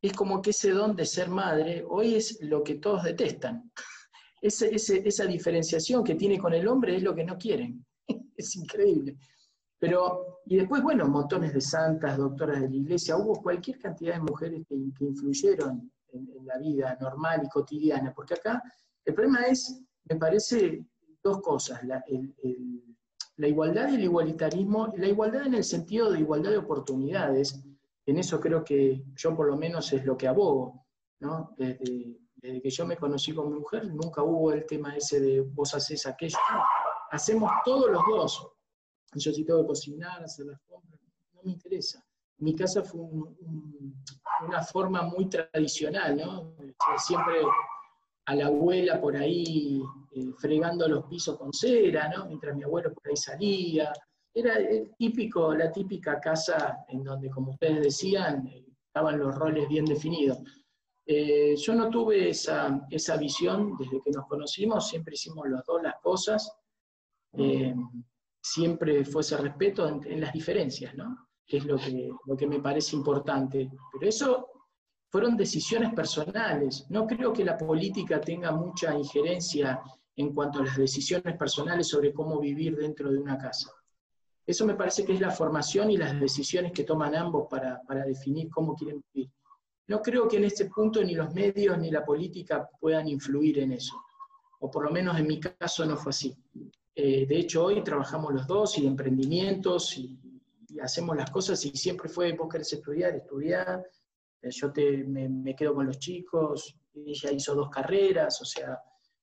[0.03, 3.70] es como que ese don de ser madre hoy es lo que todos detestan.
[4.40, 7.84] esa diferenciación que tiene con el hombre es lo que no quieren.
[8.36, 9.16] es increíble.
[9.78, 14.20] Pero, y después, bueno, montones de santas, doctoras de la iglesia, hubo cualquier cantidad de
[14.20, 18.62] mujeres que, influyeron en, la vida normal y cotidiana, porque acá
[19.05, 20.86] el problema es, me parece,
[21.22, 22.03] dos cosas, la,
[23.47, 27.61] igualdad y el igualitarismo, la igualdad en el sentido de igualdad de oportunidades,
[28.07, 30.87] en eso creo que yo por lo menos es lo que abogo,
[31.21, 31.55] ¿no?
[31.59, 35.75] Desde, que yo me conocí con mi mujer, nunca hubo el tema ese de vos
[35.75, 36.39] haces aquello,
[37.11, 38.49] hacemos todos los dos.
[39.15, 41.01] Yo sí tengo que cocinar, hacer las compras,
[41.33, 42.05] no me interesa.
[42.39, 43.01] Mi casa fue
[44.47, 46.55] una forma muy tradicional, ¿no?
[46.99, 47.41] Siempre
[48.27, 49.83] a la abuela por ahí
[50.13, 52.27] eh, fregando los pisos con cera, ¿no?
[52.27, 53.93] mientras mi abuelo por ahí salía.
[54.39, 59.66] Era el típico, la típica casa en donde, como ustedes decían, eh, estaban los roles
[59.66, 60.39] bien definidos.
[61.07, 65.82] Eh, yo no tuve esa, esa, visión desde que nos conocimos, siempre hicimos los dos
[65.82, 66.53] las cosas,
[68.43, 71.26] siempre fue ese respeto en, en, las diferencias, ¿no?
[71.47, 73.70] que es lo que, lo que me parece importante.
[73.93, 74.49] Pero eso
[75.11, 76.87] fueron decisiones personales.
[76.91, 79.80] No creo que la política tenga mucha injerencia
[80.16, 83.70] en cuanto a las decisiones personales sobre cómo vivir dentro de una casa.
[84.47, 88.49] Eso me parece que es la formación y las decisiones que toman ambos para, definir
[88.49, 89.30] cómo quieren vivir.
[89.88, 93.72] No creo que en este punto ni los medios ni la política puedan influir en
[93.72, 94.01] eso,
[94.61, 96.36] o por lo menos en mi caso no fue así.
[96.94, 100.18] Eh, de hecho, hoy trabajamos los dos y emprendimientos y,
[100.68, 103.84] y, hacemos las cosas y siempre fue, vos querés estudiar, estudiar,
[104.42, 108.78] eh, yo te, me, quedo con los chicos, ella hizo dos carreras, o sea,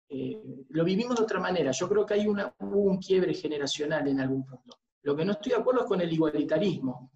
[0.09, 0.37] eh,
[0.69, 1.71] lo vivimos de otra manera.
[1.71, 4.82] Yo creo que hay una, un quiebre generacional en algún punto.
[5.03, 7.11] Lo que no estoy de acuerdo es con el igualitarismo,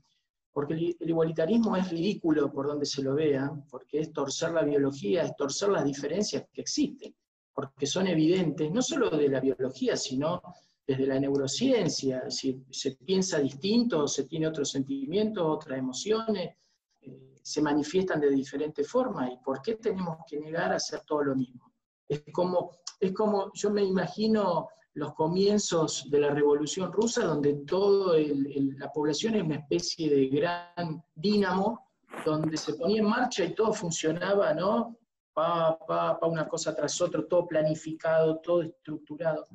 [0.51, 5.23] porque el, igualitarismo es ridículo por donde se lo vea, porque es torcer la biología,
[5.23, 7.15] es torcer las diferencias que existen.
[7.53, 10.41] porque son evidentes, no solo de la biología, sino
[10.85, 16.55] desde la neurociencia, si se piensa distinto, se tiene otros sentimientos, otras emociones,
[17.01, 21.23] eh, se manifiestan de diferentes formas, y por qué tenemos que negar a hacer todo
[21.23, 21.73] lo mismo.
[22.07, 28.17] Es como, es como yo me imagino los comienzos de la Revolución Rusa, donde toda
[28.19, 31.87] la población es una especie de gran dínamo,
[32.25, 34.97] donde se ponía en marcha y todo funcionaba, ¿no?
[35.33, 39.47] Pa, pa, pa, una cosa tras otra, todo planificado, todo estructurado.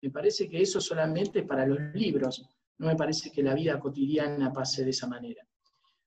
[0.00, 2.44] Me parece que eso solamente es para los libros,
[2.78, 5.46] no me parece que la vida cotidiana pase de esa manera.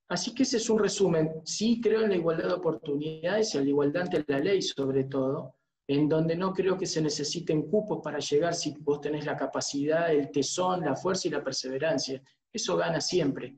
[0.10, 1.42] Así que ese es un resumen.
[1.46, 5.06] Sí creo en la igualdad de oportunidades y en la igualdad ante la ley sobre
[5.06, 5.56] todo,
[5.88, 10.12] en donde no creo que se necesiten cupos para llegar si vos tenés la capacidad,
[10.12, 12.22] el tesón, la fuerza y la perseverancia.
[12.52, 13.58] Eso gana siempre.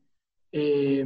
[0.51, 1.05] Eh,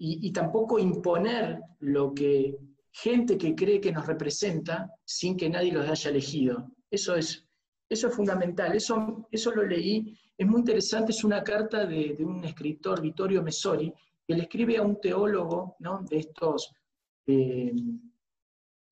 [0.00, 2.56] y, tampoco imponer lo que
[2.92, 6.70] gente que cree que nos representa sin que nadie los haya elegido.
[6.88, 7.48] Eso es
[7.88, 12.44] eso es fundamental, eso, eso lo leí, es muy interesante, es una carta de, un
[12.44, 13.92] escritor, Vittorio Messori,
[14.26, 16.02] que le escribe a un teólogo ¿no?
[16.02, 16.70] de estos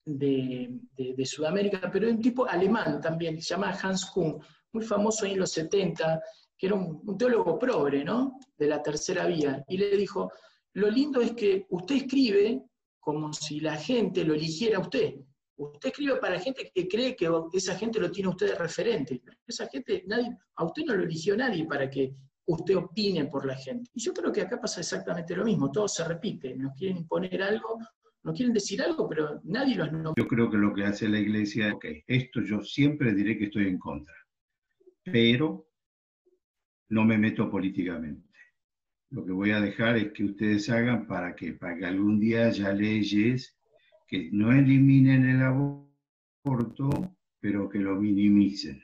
[0.07, 4.41] de, Sudamérica, pero es un tipo alemán también, se llama Hans Kuhn,
[4.73, 6.23] muy famoso en los 70,
[6.57, 8.39] que era un, teólogo progre, ¿no?
[8.57, 10.31] De la tercera vía, y le dijo,
[10.75, 12.63] lo lindo es que usted escribe
[13.01, 15.15] como si la gente lo eligiera a usted.
[15.59, 19.23] Usted escribe para gente que cree que esa gente lo tiene usted de referente.
[19.47, 22.15] Esa gente, nadie, a usted no lo eligió nadie para que
[22.47, 23.91] usted opine por la gente.
[23.95, 27.43] Y yo creo que acá pasa exactamente lo mismo, todo se repite, nos quieren imponer
[27.43, 27.79] algo,
[28.27, 30.15] nos quieren decir algo, pero nadie los nombra.
[30.17, 33.69] Yo creo que lo que hace la iglesia, ok, esto yo siempre diré que estoy
[33.69, 34.15] en contra,
[35.05, 35.69] pero
[36.89, 38.29] no me meto políticamente.
[39.11, 42.49] Lo que voy a dejar es que ustedes hagan para que, para que algún día
[42.49, 43.57] haya leyes
[44.09, 48.83] que no eliminen el aborto, pero que lo minimicen,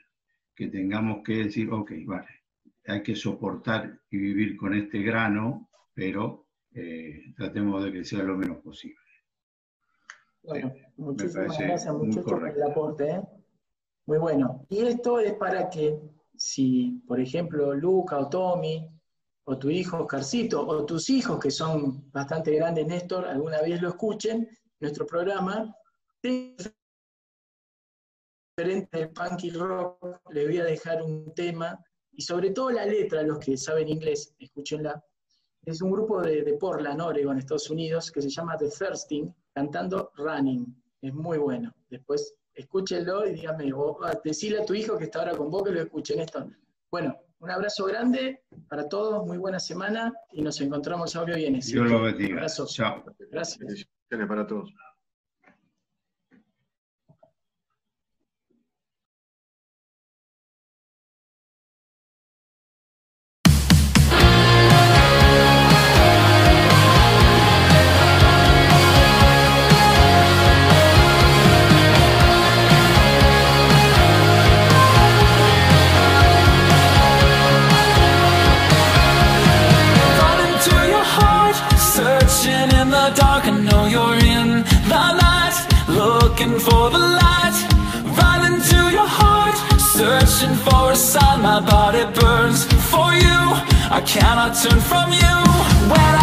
[0.55, 2.43] que tengamos que decir, ok, vale,
[2.87, 8.37] hay que soportar y vivir con este grano, pero eh, tratemos de que sea lo
[8.37, 9.02] menos posible.
[10.43, 13.09] Bueno, muchísimas gracias muchachos por el aporte.
[13.09, 13.21] ¿eh?
[14.05, 14.65] Muy bueno.
[14.69, 15.99] Y esto es para que
[16.35, 18.85] si, por ejemplo, Luca o Tommy,
[19.45, 23.89] o tu hijo Oscarcito, o tus hijos que son bastante grandes, Néstor, alguna vez lo
[23.89, 25.73] escuchen, nuestro programa,
[26.21, 26.69] diferente
[28.91, 31.81] del punk y rock, le voy a dejar un tema,
[32.11, 35.03] y sobre todo la letra, los que saben inglés, escúchenla.
[35.65, 40.11] Es un grupo de, de Portland, Oregon, Estados Unidos, que se llama The Thirsting, cantando
[40.15, 40.65] Running.
[41.01, 41.73] Es muy bueno.
[41.89, 45.71] Después escúchenlo y dígame, o decile a tu hijo que está ahora con vos que
[45.71, 46.47] lo escuchen esto.
[46.91, 51.59] Bueno, un abrazo grande para todos, muy buena semana y nos encontramos ahora viene.
[51.59, 52.35] Dios lo bendiga.
[52.35, 52.65] Abrazo.
[52.67, 53.03] Chao.
[53.31, 53.87] Gracias.
[54.09, 54.73] para todos.
[94.13, 95.89] I cannot turn from you?
[95.89, 96.22] When I